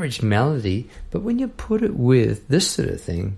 Average 0.00 0.22
melody, 0.22 0.88
but 1.10 1.20
when 1.20 1.38
you 1.38 1.46
put 1.46 1.82
it 1.82 1.94
with 1.94 2.48
this 2.48 2.70
sort 2.70 2.88
of 2.88 2.98
thing, 2.98 3.36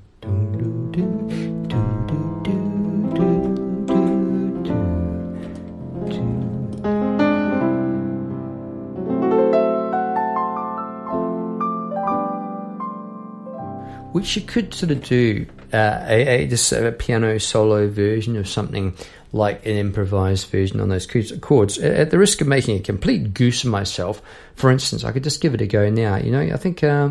which 14.12 14.36
you 14.36 14.42
could 14.42 14.72
sort 14.72 14.92
of 14.92 15.02
do 15.02 15.44
uh, 15.72 16.04
a, 16.06 16.44
a, 16.44 16.46
just 16.46 16.72
a 16.72 16.92
piano 16.92 17.38
solo 17.38 17.88
version 17.88 18.36
of 18.36 18.48
something 18.48 18.94
like 19.32 19.64
an 19.64 19.76
improvised 19.76 20.48
version 20.48 20.80
on 20.80 20.88
those 20.88 21.06
chords. 21.40 21.78
At 21.78 22.10
the 22.10 22.18
risk 22.18 22.40
of 22.40 22.46
making 22.46 22.78
a 22.78 22.82
complete 22.82 23.32
goose 23.34 23.64
of 23.64 23.70
myself, 23.70 24.20
for 24.54 24.70
instance, 24.70 25.04
I 25.04 25.12
could 25.12 25.24
just 25.24 25.40
give 25.40 25.54
it 25.54 25.60
a 25.60 25.66
go 25.66 25.88
now. 25.88 26.16
You 26.16 26.30
know, 26.30 26.40
I 26.40 26.56
think. 26.56 26.84
Uh, 26.84 27.10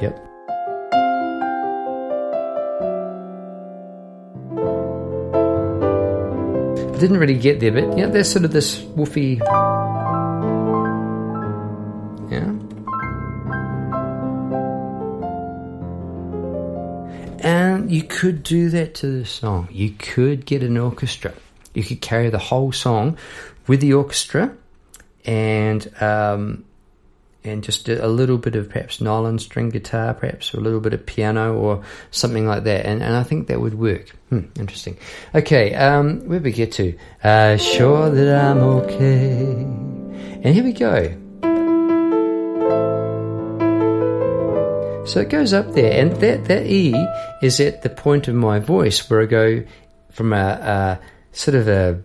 Yep. 0.00 0.14
Didn't 7.00 7.18
really 7.18 7.34
get 7.34 7.60
there, 7.60 7.72
but 7.72 7.96
yeah, 7.96 8.06
there's 8.06 8.30
sort 8.30 8.44
of 8.44 8.52
this 8.52 8.80
woofy. 8.80 9.40
Could 18.08 18.42
do 18.42 18.70
that 18.70 18.94
to 18.96 19.06
the 19.06 19.24
song. 19.24 19.68
You 19.70 19.90
could 19.90 20.46
get 20.46 20.62
an 20.62 20.76
orchestra. 20.76 21.34
You 21.74 21.82
could 21.84 22.00
carry 22.00 22.30
the 22.30 22.38
whole 22.38 22.72
song 22.72 23.16
with 23.66 23.80
the 23.80 23.92
orchestra 23.92 24.56
and 25.24 26.02
um, 26.02 26.64
and 27.44 27.62
just 27.62 27.88
a 27.88 28.08
little 28.08 28.38
bit 28.38 28.56
of 28.56 28.68
perhaps 28.68 29.00
nylon 29.00 29.38
string 29.38 29.70
guitar, 29.70 30.14
perhaps, 30.14 30.54
or 30.54 30.58
a 30.58 30.60
little 30.60 30.80
bit 30.80 30.92
of 30.92 31.06
piano 31.06 31.56
or 31.56 31.84
something 32.10 32.46
like 32.46 32.64
that. 32.64 32.84
And, 32.84 33.02
and 33.02 33.14
I 33.14 33.22
think 33.22 33.48
that 33.48 33.60
would 33.60 33.74
work. 33.74 34.10
Hmm, 34.28 34.46
interesting. 34.58 34.98
Okay, 35.34 35.74
um, 35.74 36.26
where 36.28 36.40
we 36.40 36.52
get 36.52 36.72
to? 36.72 36.98
Uh, 37.22 37.56
sure 37.56 38.10
that 38.10 38.44
I'm 38.44 38.58
okay. 38.58 39.62
And 40.42 40.54
here 40.54 40.64
we 40.64 40.72
go. 40.72 41.27
So 45.08 45.20
it 45.20 45.30
goes 45.30 45.54
up 45.54 45.72
there, 45.72 45.98
and 46.02 46.12
that, 46.16 46.44
that 46.44 46.66
E 46.66 46.94
is 47.40 47.60
at 47.60 47.80
the 47.80 47.88
point 47.88 48.28
of 48.28 48.34
my 48.34 48.58
voice 48.58 49.08
where 49.08 49.22
I 49.22 49.24
go 49.24 49.64
from 50.10 50.34
a, 50.34 50.36
a 50.36 51.00
sort 51.32 51.54
of 51.54 51.66
a 51.66 52.02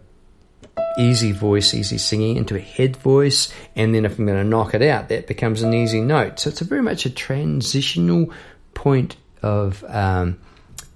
easy 0.98 1.34
voice, 1.34 1.74
easy 1.74 1.98
singing 1.98 2.38
into 2.38 2.56
a 2.56 2.62
head 2.62 2.96
voice, 2.96 3.54
and 3.76 3.94
then 3.94 4.06
if 4.06 4.18
I'm 4.18 4.26
going 4.26 4.38
to 4.38 4.50
knock 4.50 4.74
it 4.74 4.82
out, 4.82 5.10
that 5.10 5.28
becomes 5.28 5.64
an 5.64 5.74
easy 5.74 6.00
note. 6.00 6.40
So 6.40 6.50
it's 6.50 6.62
a 6.62 6.66
very 6.66 6.82
much 6.82 7.06
a 7.06 7.10
transitional 7.10 8.32
point 8.74 9.18
of 9.42 9.84
um, 9.90 10.40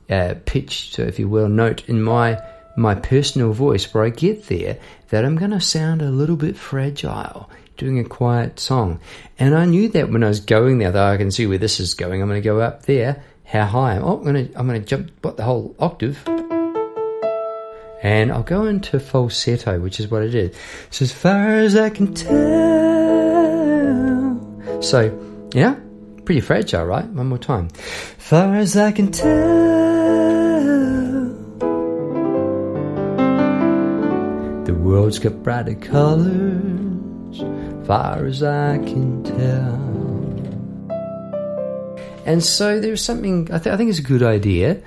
uh, 0.10 0.36
pitch, 0.46 0.93
so 0.93 1.02
if 1.02 1.20
you 1.20 1.28
will, 1.28 1.50
note 1.50 1.89
in 1.89 2.02
my 2.02 2.41
my 2.78 2.96
personal 2.96 3.52
voice 3.52 3.93
where 3.93 4.06
I 4.06 4.10
get 4.10 4.46
there 4.46 4.78
that 5.10 5.26
I'm 5.26 5.36
going 5.36 5.52
to 5.52 5.60
sound 5.60 6.02
a 6.02 6.12
little 6.12 6.38
bit 6.38 6.56
fragile 6.56 7.50
doing 7.77 7.99
a 7.99 8.03
quiet 8.03 8.59
song. 8.59 8.99
And 9.39 9.55
I 9.55 9.65
knew 9.65 9.87
that 9.89 10.09
when 10.09 10.23
I 10.23 10.27
was 10.27 10.39
going 10.39 10.79
there, 10.79 10.91
though 10.91 11.05
I 11.05 11.17
can 11.17 11.31
see 11.31 11.47
where 11.47 11.57
this 11.57 11.79
is 11.79 11.93
going. 11.93 12.21
I'm 12.21 12.27
going 12.27 12.41
to 12.41 12.45
go 12.45 12.59
up 12.59 12.83
there. 12.83 13.23
How 13.45 13.65
high? 13.65 13.97
Oh, 13.97 14.17
I'm 14.17 14.23
going 14.23 14.47
to 14.47 14.59
I'm 14.59 14.67
going 14.67 14.81
to 14.81 14.87
jump 14.87 15.11
what 15.21 15.37
the 15.37 15.43
whole 15.43 15.75
octave. 15.79 16.21
And 18.03 18.31
I'll 18.31 18.43
go 18.43 18.65
into 18.65 18.99
falsetto, 18.99 19.79
which 19.79 19.99
is 19.99 20.09
what 20.09 20.23
it 20.23 20.35
is. 20.35 20.55
So 20.91 21.03
as 21.03 21.11
far 21.11 21.53
as 21.53 21.75
I 21.75 21.89
can 21.89 22.13
tell. 22.13 22.87
So, 24.83 25.49
yeah, 25.53 25.75
pretty 26.25 26.41
fragile, 26.41 26.85
right? 26.85 27.05
One 27.05 27.27
more 27.27 27.37
time. 27.39 27.69
Far 27.69 28.55
as 28.55 28.75
I 28.77 28.91
can 28.91 29.11
tell. 29.11 29.77
The 34.65 34.73
world's 34.73 35.19
got 35.19 35.41
brighter 35.43 35.75
colors, 35.75 36.87
far 37.88 38.26
as 38.26 38.43
I 38.43 38.80
can 38.80 39.23
tell. 39.23 39.88
And 42.26 42.43
so 42.43 42.82
there's 42.82 43.02
something 43.02 43.50
I, 43.50 43.60
th- 43.60 43.73
I 43.73 43.78
think 43.78 43.89
it's 43.89 44.00
a 44.00 44.04
good 44.04 44.23
idea 44.23 44.82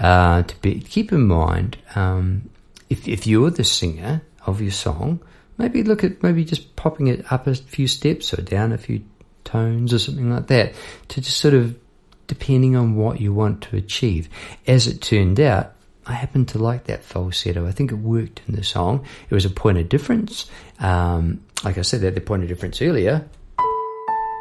uh, 0.00 0.42
to 0.42 0.60
be 0.62 0.80
keep 0.80 1.12
in 1.12 1.26
mind 1.26 1.76
um, 1.94 2.48
if, 2.88 3.06
if 3.06 3.26
you're 3.26 3.50
the 3.50 3.62
singer 3.62 4.22
of 4.46 4.62
your 4.62 4.70
song, 4.70 5.20
maybe 5.58 5.82
look 5.82 6.02
at 6.02 6.22
maybe 6.22 6.46
just 6.46 6.74
popping 6.76 7.08
it 7.08 7.30
up 7.30 7.46
a 7.46 7.54
few 7.54 7.86
steps 7.86 8.32
or 8.32 8.40
down 8.40 8.72
a 8.72 8.78
few 8.78 9.04
tones 9.44 9.92
or 9.92 9.98
something 9.98 10.30
like 10.30 10.46
that 10.46 10.74
to 11.08 11.20
just 11.20 11.36
sort 11.36 11.52
of 11.52 11.78
depending 12.26 12.74
on 12.74 12.96
what 12.96 13.20
you 13.20 13.34
want 13.34 13.60
to 13.64 13.76
achieve. 13.76 14.30
As 14.66 14.86
it 14.86 15.02
turned 15.02 15.38
out, 15.40 15.74
I 16.06 16.14
happened 16.14 16.48
to 16.48 16.58
like 16.58 16.84
that 16.84 17.04
falsetto. 17.04 17.66
I 17.66 17.72
think 17.72 17.92
it 17.92 17.96
worked 17.96 18.40
in 18.48 18.54
the 18.56 18.64
song. 18.64 19.04
It 19.28 19.34
was 19.34 19.44
a 19.44 19.50
point 19.50 19.76
of 19.76 19.90
difference. 19.90 20.50
Um, 20.78 21.42
like 21.64 21.78
I 21.78 21.82
said, 21.82 22.02
that 22.02 22.14
the 22.14 22.20
point 22.20 22.42
of 22.42 22.48
difference 22.48 22.80
earlier 22.82 23.24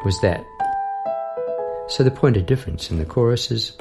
was 0.04 0.19
that. 0.21 0.43
So 1.88 2.04
the 2.04 2.12
point 2.12 2.38
of 2.38 2.45
difference 2.45 2.89
in 2.91 2.97
the 2.97 3.06
chorus 3.06 3.51
is 3.51 3.71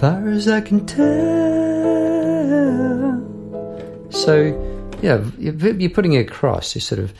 far 0.00 0.28
as 0.28 0.48
I 0.48 0.60
can 0.60 0.84
tell. 0.86 1.44
So, 4.10 4.52
yeah, 5.02 5.24
you're 5.38 5.90
putting 5.90 6.14
it 6.14 6.26
across. 6.28 6.74
You're 6.74 6.82
sort 6.82 7.00
of 7.00 7.12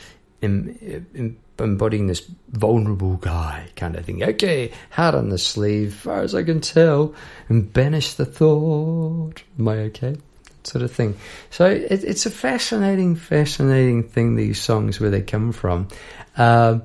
embodying 1.59 2.07
this 2.07 2.31
vulnerable 2.51 3.17
guy 3.17 3.69
kind 3.77 3.97
of 3.97 4.05
thing. 4.05 4.23
Okay, 4.23 4.73
heart 4.91 5.15
on 5.15 5.29
the 5.29 5.39
sleeve, 5.39 5.95
far 5.95 6.23
as 6.23 6.35
I 6.35 6.43
can 6.43 6.61
tell, 6.61 7.15
and 7.49 7.73
banish 7.73 8.15
the 8.15 8.27
thought. 8.27 9.43
Am 9.59 9.69
I 9.69 9.79
okay? 9.79 10.17
Sort 10.65 10.83
of 10.83 10.91
thing. 10.91 11.17
So 11.51 11.67
it, 11.67 12.05
it's 12.05 12.27
a 12.27 12.31
fascinating, 12.31 13.17
fascinating 13.17 14.03
thing. 14.03 14.37
These 14.37 14.61
songs 14.61 14.99
where 14.99 15.11
they 15.11 15.23
come 15.23 15.53
from. 15.53 15.89
Uh, 16.37 16.81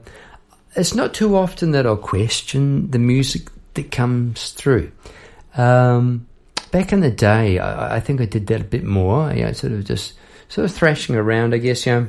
it's 0.75 0.93
not 0.93 1.13
too 1.13 1.35
often 1.35 1.71
that 1.71 1.85
I'll 1.85 1.97
question 1.97 2.91
the 2.91 2.99
music 2.99 3.49
that 3.73 3.91
comes 3.91 4.51
through. 4.51 4.91
Um, 5.55 6.27
back 6.71 6.93
in 6.93 6.99
the 6.99 7.11
day, 7.11 7.59
I, 7.59 7.95
I, 7.95 7.99
think 7.99 8.21
I 8.21 8.25
did 8.25 8.47
that 8.47 8.61
a 8.61 8.65
bit 8.65 8.83
more. 8.83 9.31
Yeah, 9.33 9.51
sort 9.53 9.73
of 9.73 9.85
just 9.85 10.13
sort 10.47 10.65
of 10.65 10.71
thrashing 10.75 11.15
around, 11.15 11.53
I 11.53 11.57
guess. 11.57 11.85
Yeah. 11.85 12.05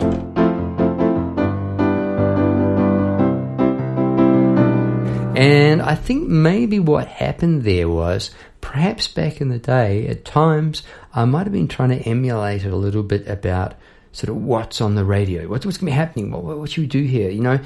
And 5.36 5.80
I 5.80 5.94
think 5.94 6.28
maybe 6.28 6.78
what 6.78 7.08
happened 7.08 7.62
there 7.62 7.88
was 7.88 8.30
perhaps 8.70 9.08
back 9.08 9.40
in 9.40 9.48
the 9.48 9.58
day, 9.58 10.06
at 10.06 10.24
times, 10.24 10.84
I 11.12 11.24
might 11.24 11.42
have 11.42 11.52
been 11.52 11.66
trying 11.66 11.88
to 11.88 12.08
emulate 12.08 12.64
it 12.64 12.72
a 12.72 12.76
little 12.76 13.02
bit 13.02 13.26
about 13.26 13.74
sort 14.12 14.30
of 14.30 14.36
what's 14.36 14.80
on 14.80 14.94
the 14.94 15.04
radio, 15.04 15.48
what's, 15.48 15.66
what's 15.66 15.78
going 15.78 15.90
to 15.90 15.92
be 15.92 15.96
happening, 15.96 16.30
what, 16.30 16.44
what 16.44 16.70
should 16.70 16.82
we 16.82 16.86
do 16.86 17.02
here, 17.02 17.30
you 17.30 17.40
know? 17.40 17.58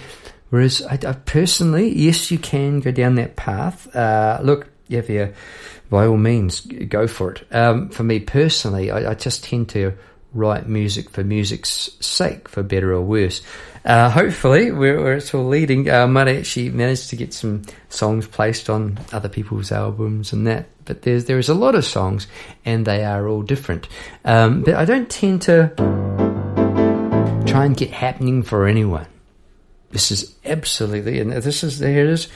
Whereas 0.49 0.81
I, 0.81 0.95
I 1.07 1.13
personally, 1.13 1.95
yes, 1.95 2.31
you 2.31 2.39
can 2.39 2.81
go 2.81 2.91
down 2.91 3.17
that 3.17 3.37
path. 3.37 3.95
Uh, 3.95 4.41
look, 4.43 4.69
if 4.89 5.11
you 5.11 5.35
by 5.91 6.07
all 6.07 6.17
means, 6.17 6.61
go 6.63 7.07
for 7.07 7.33
it. 7.33 7.47
Um, 7.55 7.91
for 7.91 8.03
me 8.03 8.21
personally, 8.21 8.91
I, 8.91 9.11
I, 9.11 9.15
just 9.15 9.45
tend 9.45 9.69
to 9.71 9.93
write 10.35 10.69
music 10.69 11.11
for 11.11 11.25
music's 11.25 11.91
sake, 12.01 12.49
for 12.49 12.63
better 12.63 12.93
or 12.93 13.03
worse. 13.03 13.41
Uh, 13.85 14.09
hopefully, 14.11 14.73
where, 14.73 15.01
where, 15.01 15.15
it's 15.15 15.35
all 15.35 15.45
leading, 15.45 15.89
uh, 15.91 16.03
I 16.05 16.07
might 16.07 16.29
actually 16.29 16.71
manage 16.71 17.09
to 17.09 17.17
get 17.17 17.35
some 17.35 17.63
songs 17.91 18.27
placed 18.27 18.71
on 18.71 18.99
other 19.13 19.29
people's 19.29 19.71
albums 19.71 20.33
and 20.33 20.47
that. 20.47 20.67
But 20.85 21.03
there's 21.03 21.27
there 21.27 21.39
is 21.39 21.49
a 21.49 21.55
lot 21.55 21.75
of 21.75 21.85
songs, 21.85 22.27
and 22.65 22.87
they 22.87 23.05
are 23.05 23.29
all 23.29 23.43
different. 23.43 23.89
Um, 24.25 24.63
but 24.63 24.75
I 24.75 24.85
don't 24.85 25.09
tend 25.11 25.43
to 25.43 25.73
try 27.47 27.65
and 27.67 27.77
get 27.77 27.91
happening 27.91 28.43
for 28.43 28.67
anyone. 28.67 29.07
This 29.91 30.11
is 30.11 30.35
absolutely, 30.45 31.21
and 31.21 31.31
this 31.33 31.63
is 31.63 31.79
there 31.79 32.05
it 32.05 32.11
is. 32.11 32.29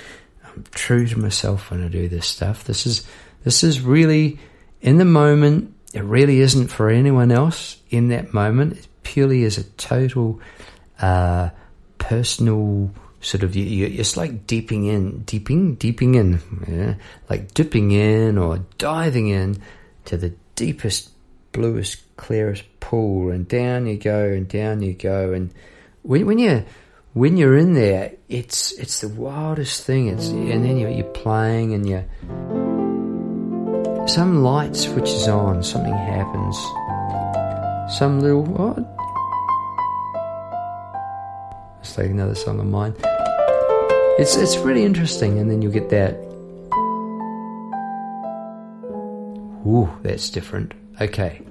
I'm 0.45 0.65
true 0.71 1.07
to 1.07 1.19
myself 1.19 1.71
when 1.71 1.85
I 1.85 1.89
do 1.89 2.09
this 2.09 2.27
stuff. 2.27 2.65
This 2.65 2.87
is 2.87 3.07
this 3.45 3.65
is 3.65 3.81
really 3.81 4.39
in 4.81 4.99
the 4.99 5.05
moment. 5.05 5.75
It 5.95 6.03
really 6.03 6.41
isn't 6.41 6.69
for 6.69 6.91
anyone 6.91 7.33
else 7.33 7.81
in 7.91 8.09
that 8.09 8.35
moment. 8.35 8.79
It 8.79 8.89
purely 9.03 9.43
is 9.43 9.57
a 9.57 9.65
total 9.65 10.41
uh, 11.01 11.51
personal 11.97 12.91
sort 13.21 13.43
of. 13.43 13.57
You, 13.57 13.65
you, 13.65 13.87
it's 13.87 14.17
like 14.17 14.47
deeping 14.47 14.85
in, 14.85 15.23
deeping 15.23 15.77
deeping 15.77 16.15
in, 16.15 16.41
yeah? 16.69 16.95
like 17.31 17.55
dipping 17.55 17.91
in 17.91 18.37
or 18.37 18.59
diving 18.77 19.29
in 19.29 19.63
to 20.07 20.17
the 20.17 20.35
deepest, 20.57 21.11
bluest, 21.53 22.03
clearest 22.17 22.65
pool, 22.81 23.31
and 23.31 23.49
down 23.49 23.87
you 23.87 23.97
go, 23.97 24.25
and 24.25 24.47
down 24.47 24.83
you 24.83 24.93
go, 24.93 25.33
and 25.33 25.53
when, 26.03 26.27
when 26.27 26.39
you 26.39 26.65
when 27.15 27.37
you're 27.39 27.57
in 27.57 27.73
there, 27.73 28.13
it's 28.29 28.73
it's 28.73 29.01
the 29.01 29.09
wildest 29.09 29.85
thing. 29.85 30.09
It's 30.09 30.29
and 30.29 30.65
then 30.65 30.77
you're, 30.77 30.91
you're 30.91 31.05
playing 31.05 31.73
and 31.73 31.89
you 31.89 32.68
some 34.09 34.43
light 34.43 34.75
switches 34.75 35.29
on, 35.29 35.63
something 35.63 35.93
happens. 35.93 36.57
Some 37.99 38.21
little 38.21 38.43
what? 38.43 38.79
Let's 41.77 41.95
take 41.95 42.11
another 42.11 42.35
song 42.35 42.59
of 42.59 42.67
mine. 42.67 42.95
It's 44.19 44.37
it's 44.37 44.57
really 44.59 44.85
interesting, 44.85 45.39
and 45.39 45.51
then 45.51 45.63
you 45.63 45.71
get 45.71 45.91
that. 45.91 46.15
Ooh, 49.67 49.91
that's 50.03 50.31
different. 50.31 50.73
Okay, 51.01 51.43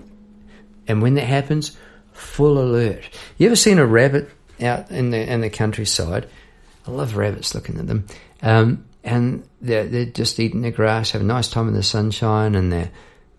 and 0.87 1.01
when 1.01 1.13
that 1.13 1.25
happens, 1.25 1.77
full 2.11 2.59
alert. 2.59 3.03
You 3.37 3.47
ever 3.47 3.55
seen 3.55 3.77
a 3.77 3.85
rabbit 3.85 4.29
out 4.61 4.89
in 4.89 5.11
the 5.11 5.31
in 5.31 5.41
the 5.41 5.49
countryside? 5.49 6.27
I 6.87 6.91
love 6.91 7.15
rabbits 7.15 7.53
looking 7.53 7.77
at 7.77 7.87
them. 7.87 8.07
Um, 8.41 8.85
and 9.07 9.47
they're, 9.61 9.85
they're 9.85 10.05
just 10.05 10.37
eating 10.37 10.61
the 10.61 10.71
grass, 10.71 11.11
have 11.11 11.21
a 11.21 11.25
nice 11.25 11.49
time 11.49 11.69
in 11.69 11.73
the 11.73 11.81
sunshine, 11.81 12.55
and 12.55 12.73
they're, 12.73 12.91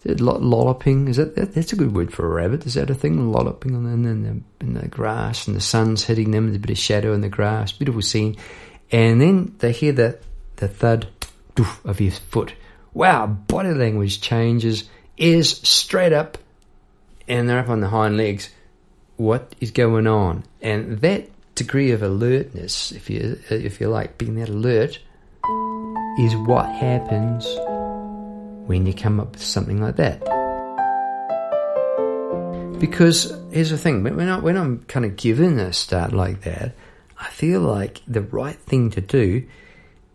they're 0.02 0.16
lolloping. 0.16 1.08
Is 1.08 1.18
that, 1.18 1.36
that, 1.36 1.52
that's 1.52 1.74
a 1.74 1.76
good 1.76 1.94
word 1.94 2.10
for 2.10 2.24
a 2.24 2.30
rabbit? 2.30 2.64
Is 2.64 2.74
that 2.74 2.88
a 2.88 2.94
thing? 2.94 3.30
Lolloping 3.30 3.74
in 3.74 4.02
the, 4.02 4.64
in 4.64 4.74
the, 4.74 4.88
grass, 4.88 5.46
and 5.46 5.54
the 5.54 5.60
sun's 5.60 6.04
hitting 6.04 6.30
them. 6.30 6.46
There's 6.46 6.56
a 6.56 6.60
bit 6.60 6.70
of 6.70 6.78
shadow 6.78 7.12
in 7.12 7.20
the 7.20 7.28
grass. 7.28 7.72
Beautiful 7.72 8.00
scene. 8.00 8.38
and 8.90 9.20
then 9.20 9.56
they 9.58 9.72
hear 9.72 9.92
the 9.92 10.18
the 10.56 10.68
thud 10.68 11.06
of 11.84 12.00
your 12.00 12.12
foot. 12.12 12.54
Wow, 12.94 13.26
body 13.26 13.70
language 13.70 14.20
changes, 14.22 14.88
ears 15.18 15.60
straight 15.68 16.14
up, 16.14 16.38
and 17.28 17.46
they're 17.46 17.58
up 17.58 17.68
on 17.68 17.80
the 17.80 17.88
hind 17.88 18.16
legs. 18.16 18.50
What 19.16 19.54
is 19.60 19.70
going 19.70 20.06
on? 20.06 20.44
And 20.62 20.98
that 21.00 21.28
degree 21.54 21.90
of 21.90 22.02
alertness, 22.02 22.90
if 22.92 23.10
you 23.10 23.38
if 23.50 23.80
you 23.80 23.88
like, 23.88 24.16
being 24.16 24.36
that 24.36 24.48
alert, 24.48 24.98
is 26.18 26.34
what 26.34 26.68
happens 26.68 27.46
when 28.66 28.84
you 28.84 28.92
come 28.92 29.20
up 29.20 29.32
with 29.32 29.42
something 29.42 29.80
like 29.80 29.96
that. 29.96 30.20
Because 32.80 33.32
here's 33.52 33.70
the 33.70 33.78
thing: 33.78 34.02
when, 34.02 34.28
I, 34.28 34.38
when 34.38 34.56
I'm 34.56 34.80
kind 34.84 35.04
of 35.04 35.16
given 35.16 35.58
a 35.58 35.72
start 35.72 36.12
like 36.12 36.42
that, 36.42 36.74
I 37.18 37.28
feel 37.30 37.60
like 37.60 38.02
the 38.06 38.22
right 38.22 38.58
thing 38.58 38.90
to 38.90 39.00
do 39.00 39.46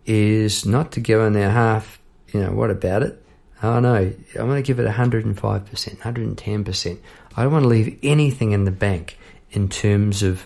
is 0.06 0.66
not 0.66 0.92
to 0.94 1.00
go 1.00 1.26
in 1.26 1.34
there 1.34 1.52
half. 1.52 2.00
You 2.34 2.42
know, 2.42 2.52
what 2.52 2.70
about 2.70 3.04
it? 3.04 3.24
Oh 3.62 3.80
no, 3.80 3.96
I'm 3.96 4.48
going 4.48 4.62
to 4.62 4.68
give 4.68 4.80
it 4.80 4.88
105%, 4.88 5.36
110%. 5.36 6.98
I 7.38 7.44
don't 7.44 7.52
want 7.52 7.64
to 7.64 7.70
leave 7.70 7.98
anything 8.04 8.52
in 8.52 8.66
the 8.66 8.72
bank 8.72 9.18
in 9.52 9.70
terms 9.70 10.22
of 10.22 10.46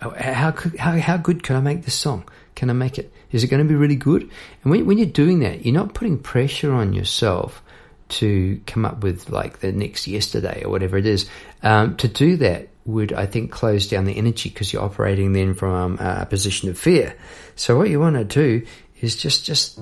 oh, 0.00 0.14
how, 0.18 0.54
how, 0.78 0.98
how 0.98 1.16
good 1.18 1.42
can 1.42 1.56
I 1.56 1.60
make 1.60 1.82
this 1.82 1.94
song? 1.94 2.26
Can 2.54 2.70
I 2.70 2.72
make 2.72 2.98
it? 2.98 3.12
Is 3.32 3.44
it 3.44 3.48
going 3.48 3.62
to 3.62 3.68
be 3.68 3.74
really 3.74 3.96
good? 3.96 4.22
And 4.62 4.70
when, 4.70 4.86
when 4.86 4.98
you're 4.98 5.06
doing 5.06 5.40
that, 5.40 5.64
you're 5.64 5.74
not 5.74 5.94
putting 5.94 6.18
pressure 6.18 6.72
on 6.72 6.92
yourself 6.92 7.62
to 8.08 8.60
come 8.66 8.84
up 8.84 9.02
with 9.02 9.30
like 9.30 9.58
the 9.60 9.72
next 9.72 10.06
yesterday 10.06 10.62
or 10.64 10.70
whatever 10.70 10.96
it 10.96 11.06
is. 11.06 11.28
Um, 11.62 11.96
to 11.96 12.08
do 12.08 12.36
that 12.38 12.68
would, 12.84 13.12
I 13.12 13.26
think, 13.26 13.50
close 13.50 13.88
down 13.88 14.04
the 14.04 14.16
energy 14.16 14.48
because 14.48 14.72
you're 14.72 14.82
operating 14.82 15.32
then 15.32 15.54
from 15.54 15.98
a 15.98 16.24
position 16.26 16.68
of 16.68 16.78
fear. 16.78 17.16
So 17.56 17.76
what 17.76 17.90
you 17.90 17.98
want 17.98 18.16
to 18.16 18.24
do 18.24 18.64
is 19.00 19.16
just, 19.16 19.44
just 19.44 19.78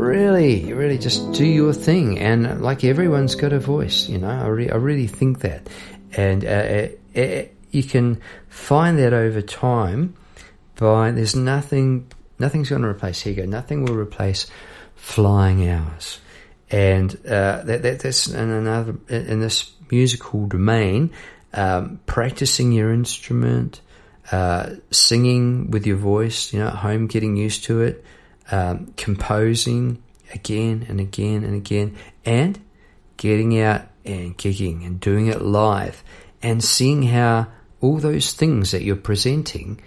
really, 0.00 0.72
really 0.72 0.98
just 0.98 1.32
do 1.32 1.44
your 1.44 1.74
thing. 1.74 2.18
And 2.18 2.62
like 2.62 2.84
everyone's 2.84 3.34
got 3.34 3.52
a 3.52 3.60
voice, 3.60 4.08
you 4.08 4.18
know, 4.18 4.30
I, 4.30 4.46
re- 4.46 4.70
I 4.70 4.76
really 4.76 5.06
think 5.06 5.40
that. 5.40 5.68
And 6.12 6.44
uh, 6.44 6.48
uh, 6.48 7.20
uh 7.20 7.42
you 7.70 7.84
can 7.84 8.20
find 8.48 8.98
that 8.98 9.12
over 9.12 9.40
time 9.40 10.14
by, 10.76 11.12
there's 11.12 11.36
nothing, 11.36 12.10
nothing's 12.40 12.70
going 12.70 12.82
to 12.82 12.88
replace, 12.88 13.20
here 13.20 13.34
you 13.34 13.42
go, 13.42 13.48
nothing 13.48 13.84
will 13.84 13.94
replace 13.94 14.46
flying 14.96 15.68
hours 15.68 16.18
and 16.70 17.14
uh, 17.26 17.62
that, 17.62 17.82
that, 17.82 18.00
that's 18.00 18.28
in 18.28 18.50
another 18.50 18.96
in 19.08 19.40
this 19.40 19.72
musical 19.90 20.46
domain. 20.46 21.10
Um, 21.52 22.00
practicing 22.06 22.70
your 22.70 22.92
instrument, 22.92 23.80
uh, 24.30 24.74
singing 24.92 25.72
with 25.72 25.84
your 25.84 25.96
voice, 25.96 26.52
you 26.52 26.60
know, 26.60 26.68
at 26.68 26.76
home, 26.76 27.08
getting 27.08 27.36
used 27.36 27.64
to 27.64 27.80
it, 27.80 28.04
um, 28.52 28.94
composing 28.96 30.00
again 30.32 30.86
and 30.88 31.00
again 31.00 31.42
and 31.42 31.56
again, 31.56 31.96
and 32.24 32.60
getting 33.16 33.60
out 33.60 33.82
and 34.04 34.38
gigging 34.38 34.86
and 34.86 35.00
doing 35.00 35.26
it 35.26 35.42
live, 35.42 36.04
and 36.40 36.62
seeing 36.62 37.02
how 37.02 37.48
all 37.80 37.98
those 37.98 38.32
things 38.32 38.70
that 38.70 38.82
you're 38.82 38.94
presenting, 38.94 39.80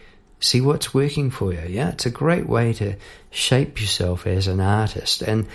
see 0.44 0.60
what's 0.60 0.94
working 0.94 1.32
for 1.32 1.54
you. 1.54 1.64
Yeah, 1.70 1.90
it's 1.90 2.06
a 2.06 2.10
great 2.12 2.48
way 2.48 2.74
to 2.74 2.96
shape 3.32 3.80
yourself 3.80 4.28
as 4.28 4.48
an 4.48 4.60
artist. 4.60 5.22
And 5.22 5.48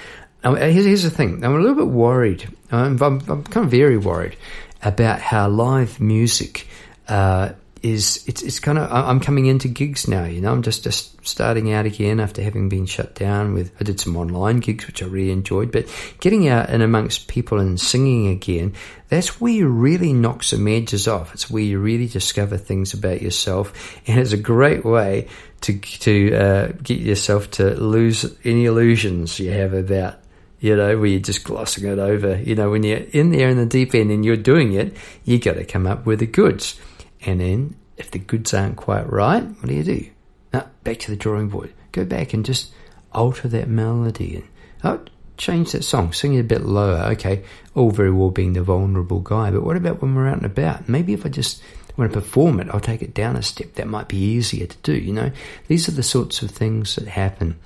now, 0.42 0.54
here's, 0.54 0.86
here's 0.86 1.02
the 1.02 1.10
thing. 1.10 1.44
I'm 1.44 1.54
a 1.54 1.58
little 1.58 1.76
bit 1.76 1.88
worried. 1.88 2.48
I'm, 2.72 3.00
I'm, 3.02 3.20
I'm 3.28 3.44
kind 3.44 3.66
of 3.66 3.70
very 3.70 3.98
worried 3.98 4.36
about 4.82 5.20
how 5.20 5.48
live 5.48 6.00
music 6.00 6.66
uh, 7.06 7.50
is. 7.82 8.24
It's, 8.26 8.42
it's 8.42 8.60
kind 8.60 8.78
of. 8.78 8.90
I'm 8.90 9.20
coming 9.20 9.46
into 9.46 9.68
gigs 9.68 10.08
now. 10.08 10.24
You 10.24 10.40
know, 10.40 10.52
I'm 10.52 10.62
just 10.62 10.84
just 10.84 11.26
starting 11.26 11.72
out 11.72 11.86
again 11.86 12.20
after 12.20 12.42
having 12.42 12.68
been 12.68 12.86
shut 12.86 13.14
down. 13.14 13.54
With 13.54 13.72
I 13.80 13.84
did 13.84 14.00
some 14.00 14.16
online 14.16 14.58
gigs, 14.60 14.86
which 14.86 15.02
I 15.02 15.06
really 15.06 15.30
enjoyed. 15.30 15.72
But 15.72 15.86
getting 16.20 16.48
out 16.48 16.70
and 16.70 16.82
amongst 16.82 17.28
people 17.28 17.58
and 17.58 17.80
singing 17.80 18.28
again, 18.28 18.74
that's 19.08 19.40
where 19.40 19.52
you 19.52 19.68
really 19.68 20.12
knock 20.12 20.44
some 20.44 20.66
edges 20.68 21.08
off. 21.08 21.34
It's 21.34 21.50
where 21.50 21.62
you 21.62 21.78
really 21.78 22.06
discover 22.06 22.56
things 22.56 22.94
about 22.94 23.22
yourself, 23.22 23.72
and 24.06 24.18
it's 24.18 24.32
a 24.32 24.38
great 24.38 24.84
way 24.84 25.28
to 25.62 25.78
to 25.78 26.34
uh, 26.34 26.72
get 26.82 27.00
yourself 27.00 27.50
to 27.52 27.74
lose 27.74 28.24
any 28.44 28.66
illusions 28.66 29.38
you 29.38 29.50
have 29.52 29.74
about 29.74 30.20
you 30.60 30.76
know, 30.76 30.96
where 30.98 31.06
you're 31.06 31.20
just 31.20 31.44
glossing 31.44 31.86
it 31.86 31.98
over. 31.98 32.40
You 32.40 32.54
know, 32.54 32.70
when 32.70 32.82
you're 32.82 32.98
in 32.98 33.30
there 33.30 33.48
in 33.48 33.56
the 33.56 33.66
deep 33.66 33.94
end 33.94 34.10
and 34.10 34.24
you're 34.24 34.36
doing 34.36 34.72
it, 34.72 34.96
you 35.24 35.38
got 35.38 35.54
to 35.54 35.64
come 35.64 35.86
up 35.86 36.04
with 36.04 36.18
the 36.18 36.26
goods. 36.26 36.78
And 37.24 37.40
then 37.40 37.76
if 37.96 38.10
the 38.10 38.18
goods 38.18 38.54
aren't 38.54 38.76
quite 38.76 39.10
right, 39.10 39.42
what 39.42 39.66
do 39.66 39.74
you 39.74 39.84
do? 39.84 40.06
Now, 40.52 40.66
back 40.84 40.98
to 41.00 41.10
the 41.10 41.16
drawing 41.16 41.48
board. 41.48 41.72
Go 41.92 42.04
back 42.04 42.32
and 42.32 42.44
just 42.44 42.72
alter 43.12 43.48
that 43.48 43.68
melody 43.68 44.36
and 44.36 44.48
oh, 44.84 45.04
change 45.36 45.72
that 45.72 45.84
song, 45.84 46.12
sing 46.12 46.34
it 46.34 46.40
a 46.40 46.44
bit 46.44 46.62
lower. 46.62 47.10
Okay, 47.12 47.44
all 47.74 47.90
very 47.90 48.10
well 48.10 48.30
being 48.30 48.52
the 48.52 48.62
vulnerable 48.62 49.20
guy, 49.20 49.50
but 49.50 49.62
what 49.62 49.76
about 49.76 50.02
when 50.02 50.14
we're 50.14 50.28
out 50.28 50.36
and 50.36 50.46
about? 50.46 50.88
Maybe 50.88 51.12
if 51.12 51.24
I 51.24 51.28
just 51.28 51.62
want 51.96 52.12
to 52.12 52.20
perform 52.20 52.60
it, 52.60 52.68
I'll 52.70 52.80
take 52.80 53.02
it 53.02 53.14
down 53.14 53.36
a 53.36 53.42
step. 53.42 53.74
That 53.74 53.88
might 53.88 54.08
be 54.08 54.18
easier 54.18 54.66
to 54.66 54.76
do. 54.78 54.92
You 54.92 55.12
know, 55.12 55.32
these 55.66 55.88
are 55.88 55.92
the 55.92 56.02
sorts 56.02 56.42
of 56.42 56.50
things 56.50 56.94
that 56.96 57.08
happen. 57.08 57.58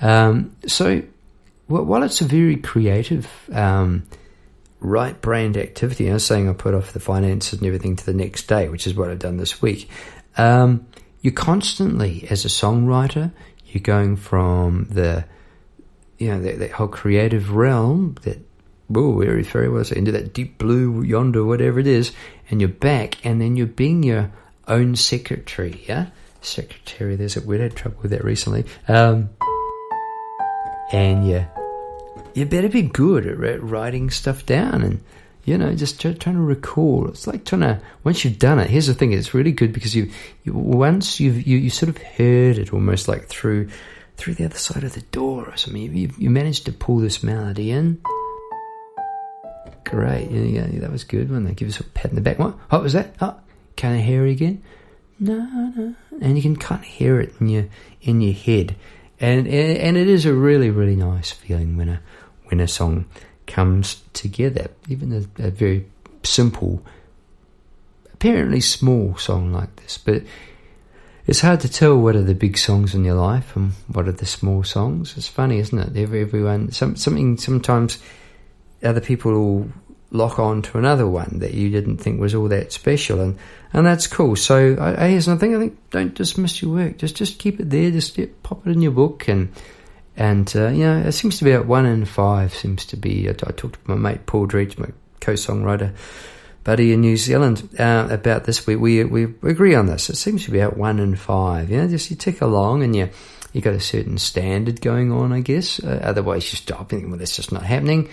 Um, 0.00 0.56
so 0.66 1.02
well, 1.68 1.84
while 1.84 2.02
it's 2.02 2.20
a 2.20 2.24
very 2.24 2.56
creative, 2.56 3.28
um, 3.52 4.06
right 4.80 5.20
brained 5.20 5.56
activity, 5.56 6.10
I 6.10 6.14
was 6.14 6.24
saying 6.24 6.48
I 6.48 6.52
put 6.52 6.74
off 6.74 6.92
the 6.92 7.00
finances 7.00 7.58
and 7.58 7.66
everything 7.66 7.96
to 7.96 8.06
the 8.06 8.14
next 8.14 8.48
day, 8.48 8.68
which 8.68 8.86
is 8.86 8.94
what 8.94 9.10
I've 9.10 9.18
done 9.18 9.36
this 9.36 9.62
week. 9.62 9.88
Um, 10.36 10.86
you're 11.20 11.34
constantly, 11.34 12.26
as 12.30 12.44
a 12.44 12.48
songwriter, 12.48 13.32
you're 13.66 13.82
going 13.82 14.16
from 14.16 14.86
the, 14.90 15.24
you 16.18 16.28
know, 16.28 16.40
that, 16.40 16.58
that 16.58 16.70
whole 16.72 16.88
creative 16.88 17.52
realm 17.52 18.16
that, 18.22 18.38
oh, 18.94 19.18
very, 19.18 19.42
very 19.42 19.68
well, 19.68 19.84
so 19.84 19.94
into 19.94 20.12
that 20.12 20.32
deep 20.32 20.58
blue 20.58 21.02
yonder, 21.02 21.44
whatever 21.44 21.78
it 21.78 21.86
is, 21.86 22.12
and 22.50 22.60
you're 22.60 22.68
back, 22.68 23.24
and 23.24 23.40
then 23.40 23.56
you're 23.56 23.66
being 23.66 24.02
your 24.02 24.32
own 24.66 24.96
secretary, 24.96 25.84
yeah? 25.86 26.06
Secretary, 26.40 27.16
there's 27.16 27.36
a 27.36 27.48
I 27.48 27.56
had 27.58 27.76
trouble 27.76 27.98
with 28.00 28.12
that 28.12 28.24
recently. 28.24 28.64
Um, 28.88 29.28
and 30.92 31.26
you 31.28 31.46
you 32.34 32.46
better 32.46 32.68
be 32.68 32.82
good 32.82 33.26
at 33.26 33.62
writing 33.62 34.10
stuff 34.10 34.46
down 34.46 34.82
and 34.82 35.02
you 35.44 35.56
know 35.56 35.74
just 35.74 36.00
try, 36.00 36.12
trying 36.12 36.36
to 36.36 36.42
recall. 36.42 37.08
It's 37.08 37.26
like 37.26 37.44
trying 37.44 37.62
to 37.62 37.80
once 38.04 38.24
you've 38.24 38.38
done 38.38 38.58
it 38.58 38.70
here's 38.70 38.86
the 38.86 38.94
thing 38.94 39.12
it's 39.12 39.34
really 39.34 39.52
good 39.52 39.72
because 39.72 39.94
you, 39.94 40.10
you 40.44 40.52
once 40.52 41.20
you've 41.20 41.46
you, 41.46 41.58
you 41.58 41.70
sort 41.70 41.88
of 41.88 41.98
heard 41.98 42.58
it 42.58 42.72
almost 42.72 43.08
like 43.08 43.28
through 43.28 43.68
through 44.16 44.34
the 44.34 44.44
other 44.44 44.58
side 44.58 44.84
of 44.84 44.92
the 44.92 45.00
door 45.00 45.48
or 45.48 45.56
something. 45.56 45.80
You, 45.80 45.90
you, 45.90 46.10
you 46.18 46.30
managed 46.30 46.66
to 46.66 46.72
pull 46.72 46.98
this 46.98 47.22
melody 47.22 47.70
in. 47.70 48.02
Great. 49.84 50.30
Yeah, 50.30 50.66
yeah 50.66 50.80
that 50.80 50.92
was 50.92 51.04
good 51.04 51.30
when 51.30 51.44
they 51.44 51.54
give 51.54 51.68
us 51.68 51.80
a 51.80 51.84
pat 51.84 52.10
in 52.10 52.16
the 52.16 52.20
back. 52.20 52.38
What? 52.38 52.54
What 52.70 52.82
was 52.82 52.92
that? 52.92 53.14
Oh 53.20 53.36
can 53.76 53.92
I 53.92 54.00
hear 54.02 54.26
it 54.26 54.32
again? 54.32 54.62
No 55.18 55.38
no. 55.74 55.94
And 56.20 56.36
you 56.36 56.42
can 56.42 56.56
kind 56.56 56.82
of 56.82 56.86
hear 56.86 57.18
it 57.18 57.34
in 57.40 57.48
your 57.48 57.64
in 58.02 58.20
your 58.20 58.34
head 58.34 58.76
and 59.20 59.46
and 59.46 59.96
it 59.96 60.08
is 60.08 60.26
a 60.26 60.34
really 60.34 60.70
really 60.70 60.96
nice 60.96 61.30
feeling 61.30 61.76
when 61.76 61.88
a 61.88 62.00
when 62.46 62.60
a 62.60 62.68
song 62.68 63.06
comes 63.46 64.02
together, 64.12 64.68
even 64.88 65.12
a, 65.12 65.46
a 65.46 65.50
very 65.50 65.86
simple, 66.22 66.82
apparently 68.12 68.60
small 68.60 69.16
song 69.16 69.52
like 69.52 69.74
this, 69.76 69.98
but 69.98 70.22
it's 71.26 71.40
hard 71.40 71.60
to 71.60 71.68
tell 71.68 71.98
what 71.98 72.16
are 72.16 72.22
the 72.22 72.34
big 72.34 72.56
songs 72.56 72.94
in 72.94 73.04
your 73.04 73.14
life 73.14 73.54
and 73.56 73.72
what 73.88 74.08
are 74.08 74.12
the 74.12 74.26
small 74.26 74.64
songs. 74.64 75.16
It's 75.16 75.28
funny, 75.28 75.58
isn't 75.58 75.78
it? 75.78 75.96
Every, 75.96 76.22
everyone, 76.22 76.72
some, 76.72 76.96
something 76.96 77.36
sometimes 77.36 77.98
other 78.82 79.00
people 79.00 79.68
lock 80.10 80.38
on 80.38 80.62
to 80.62 80.78
another 80.78 81.06
one 81.06 81.38
that 81.38 81.54
you 81.54 81.70
didn't 81.70 81.98
think 81.98 82.20
was 82.20 82.34
all 82.34 82.48
that 82.48 82.72
special, 82.72 83.20
and 83.20 83.38
and 83.72 83.86
that's 83.86 84.06
cool. 84.06 84.36
So 84.36 84.76
I, 84.80 85.08
here's 85.08 85.28
another 85.28 85.56
I 85.56 85.58
think 85.58 85.90
don't 85.90 86.14
dismiss 86.14 86.60
your 86.62 86.72
work. 86.72 86.98
Just 86.98 87.16
just 87.16 87.38
keep 87.38 87.60
it 87.60 87.70
there. 87.70 87.90
Just 87.90 88.18
pop 88.42 88.66
it 88.66 88.70
in 88.70 88.82
your 88.82 88.92
book, 88.92 89.28
and 89.28 89.52
and 90.16 90.52
uh, 90.56 90.68
you 90.68 90.84
know 90.84 90.98
it 90.98 91.12
seems 91.12 91.38
to 91.38 91.44
be 91.44 91.52
about 91.52 91.66
one 91.66 91.86
in 91.86 92.04
five. 92.04 92.54
Seems 92.54 92.86
to 92.86 92.96
be. 92.96 93.28
I, 93.28 93.32
I 93.32 93.52
talked 93.52 93.74
to 93.74 93.80
my 93.84 93.94
mate 93.94 94.26
Paul 94.26 94.46
Dredge, 94.46 94.78
my 94.78 94.88
co-songwriter 95.20 95.94
buddy 96.62 96.92
in 96.92 97.00
New 97.00 97.16
Zealand, 97.16 97.68
uh, 97.78 98.06
about 98.10 98.44
this. 98.44 98.66
We, 98.66 98.76
we 98.76 99.04
we 99.04 99.24
agree 99.42 99.74
on 99.74 99.86
this. 99.86 100.10
It 100.10 100.16
seems 100.16 100.44
to 100.44 100.50
be 100.50 100.60
about 100.60 100.76
one 100.76 100.98
in 100.98 101.16
five. 101.16 101.70
You 101.70 101.78
know, 101.78 101.88
just 101.88 102.10
you 102.10 102.16
tick 102.16 102.40
along 102.40 102.82
and 102.82 102.94
you 102.94 103.10
you 103.52 103.60
got 103.60 103.74
a 103.74 103.80
certain 103.80 104.18
standard 104.18 104.80
going 104.80 105.10
on, 105.12 105.32
I 105.32 105.40
guess. 105.40 105.82
Uh, 105.82 106.00
otherwise, 106.02 106.50
you 106.52 106.56
stop 106.56 106.92
and 106.92 107.08
well, 107.08 107.18
that's 107.18 107.36
just 107.36 107.52
not 107.52 107.62
happening 107.62 108.08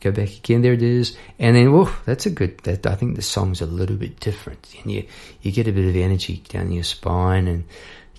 go 0.00 0.10
back 0.10 0.36
again, 0.36 0.62
there 0.62 0.72
it 0.72 0.82
is, 0.82 1.16
and 1.38 1.56
then 1.56 1.72
whoa, 1.72 1.90
that's 2.04 2.26
a 2.26 2.30
good. 2.30 2.58
That 2.58 2.86
I 2.86 2.94
think 2.94 3.16
the 3.16 3.22
song's 3.22 3.60
a 3.60 3.66
little 3.66 3.96
bit 3.96 4.20
different, 4.20 4.74
and 4.82 4.92
you 4.92 5.06
you 5.42 5.52
get 5.52 5.68
a 5.68 5.72
bit 5.72 5.88
of 5.88 5.96
energy 5.96 6.42
down 6.48 6.72
your 6.72 6.84
spine, 6.84 7.46
and 7.46 7.64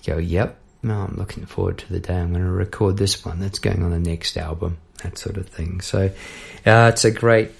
you 0.02 0.14
go, 0.14 0.18
yep, 0.18 0.58
no, 0.82 0.94
I'm 0.94 1.16
looking 1.16 1.46
forward 1.46 1.78
to 1.78 1.92
the 1.92 2.00
day 2.00 2.18
I'm 2.18 2.32
going 2.32 2.44
to 2.44 2.50
record 2.50 2.96
this 2.96 3.24
one. 3.24 3.40
That's 3.40 3.58
going 3.58 3.82
on 3.82 3.90
the 3.90 3.98
next 3.98 4.36
album, 4.36 4.78
that 5.02 5.18
sort 5.18 5.36
of 5.36 5.48
thing. 5.48 5.80
So 5.80 6.10
uh, 6.66 6.90
it's 6.92 7.04
a 7.04 7.10
great 7.10 7.52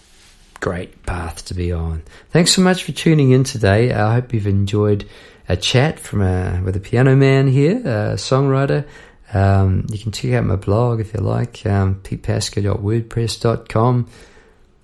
great 0.61 1.02
path 1.04 1.46
to 1.46 1.54
be 1.54 1.72
on. 1.72 2.02
Thanks 2.30 2.52
so 2.52 2.62
much 2.62 2.85
for 2.85 2.92
tuning 2.92 3.30
in 3.30 3.44
today. 3.44 3.92
I 3.92 4.14
hope 4.14 4.35
you've 4.35 4.46
enjoyed 4.46 5.09
a 5.48 5.56
chat 5.56 5.98
from 5.98 6.20
a, 6.20 6.61
with 6.62 6.76
a 6.76 6.80
piano 6.80 7.16
man 7.16 7.48
here, 7.48 7.78
a 7.78 8.14
songwriter. 8.14 8.87
Um, 9.33 9.87
you 9.90 9.99
can 9.99 10.12
check 10.12 10.33
out 10.33 10.45
my 10.45 10.57
blog 10.57 11.01
if 11.01 11.14
you 11.14 11.21
like, 11.21 11.64
um, 11.66 12.01
petepasco.wordpress.com. 12.03 14.09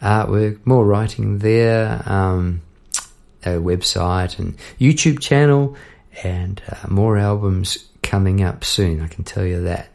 Artwork, 0.03 0.67
more 0.67 0.85
writing 0.85 1.39
there, 1.39 2.03
um, 2.07 2.61
a 3.45 3.53
website 3.53 4.39
and 4.39 4.59
YouTube 4.79 5.21
channel, 5.21 5.75
and 6.23 6.61
uh, 6.69 6.87
more 6.89 7.17
albums 7.17 7.89
coming 8.03 8.43
up 8.43 8.63
soon. 8.65 9.01
I 9.01 9.09
can 9.09 9.25
tell 9.25 9.45
you 9.45 9.63
that. 9.63 9.89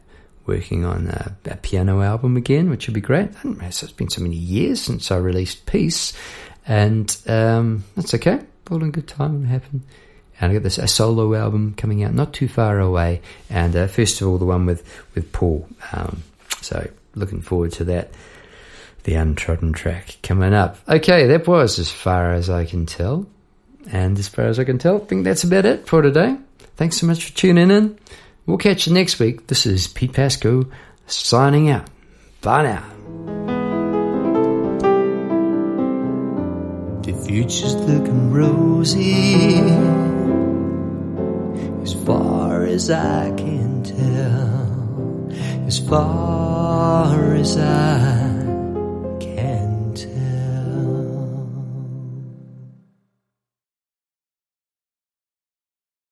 Working 0.48 0.86
on 0.86 1.08
a, 1.08 1.36
a 1.46 1.56
piano 1.58 2.02
album 2.02 2.36
again, 2.36 2.72
which 2.72 2.88
would 2.88 2.96
be 2.96 3.02
great. 3.02 3.30
It's 3.44 3.92
been 3.92 4.10
so 4.10 4.24
many 4.24 4.36
years 4.36 4.82
since 4.82 5.12
I 5.12 5.18
released 5.18 5.68
Peace, 5.68 6.14
and 6.68 7.16
um, 7.28 7.84
that's 7.96 8.16
okay. 8.16 8.40
All 8.72 8.84
in 8.84 8.90
good 8.90 9.08
time, 9.08 9.46
it 9.46 9.48
happened. 9.48 9.84
And 10.41 10.51
I 10.51 10.56
got 10.56 10.63
this 10.63 10.80
a 10.80 10.88
solo 10.88 11.36
album 11.36 11.75
coming 11.77 12.04
out 12.04 12.15
not 12.15 12.34
too 12.34 12.47
far 12.47 12.80
away, 12.80 13.21
and 13.49 13.75
uh, 13.75 13.86
first 13.88 14.19
of 14.19 14.27
all 14.27 14.39
the 14.39 14.45
one 14.45 14.65
with 14.65 14.84
with 15.13 15.32
Paul. 15.32 15.69
Um, 15.93 16.23
so 16.62 16.89
looking 17.15 17.41
forward 17.41 17.71
to 17.73 17.84
that. 17.86 18.12
The 19.04 19.15
untrodden 19.15 19.73
track 19.73 20.17
coming 20.21 20.54
up. 20.54 20.77
Okay, 20.88 21.25
that 21.27 21.47
was 21.47 21.80
as 21.80 21.91
far 21.91 22.34
as 22.34 22.49
I 22.49 22.65
can 22.65 22.86
tell, 22.86 23.25
and 23.91 24.17
as 24.19 24.27
far 24.27 24.45
as 24.45 24.60
I 24.60 24.63
can 24.63 24.77
tell, 24.77 25.01
I 25.01 25.06
think 25.06 25.23
that's 25.23 25.43
about 25.43 25.65
it 25.65 25.88
for 25.88 26.01
today. 26.01 26.38
Thanks 26.75 26.97
so 26.97 27.08
much 27.08 27.25
for 27.25 27.38
tuning 27.38 27.71
in. 27.71 27.97
We'll 28.45 28.58
catch 28.58 28.88
you 28.88 28.93
next 28.93 29.19
week. 29.19 29.47
This 29.47 29.65
is 29.65 29.88
Pete 29.88 30.13
Pasco 30.13 30.65
signing 31.08 31.69
out. 31.69 31.88
Bye 32.41 32.63
now. 32.63 32.84
The 37.01 37.13
future's 37.25 37.75
looking 37.75 38.32
rosy 38.32 40.20
as 41.82 41.94
far 41.94 42.63
as 42.63 42.89
I 42.89 43.32
can 43.36 43.84
tell, 43.84 45.32
as 45.67 45.80
far 45.80 47.34
as 47.34 47.58
I 47.58 48.31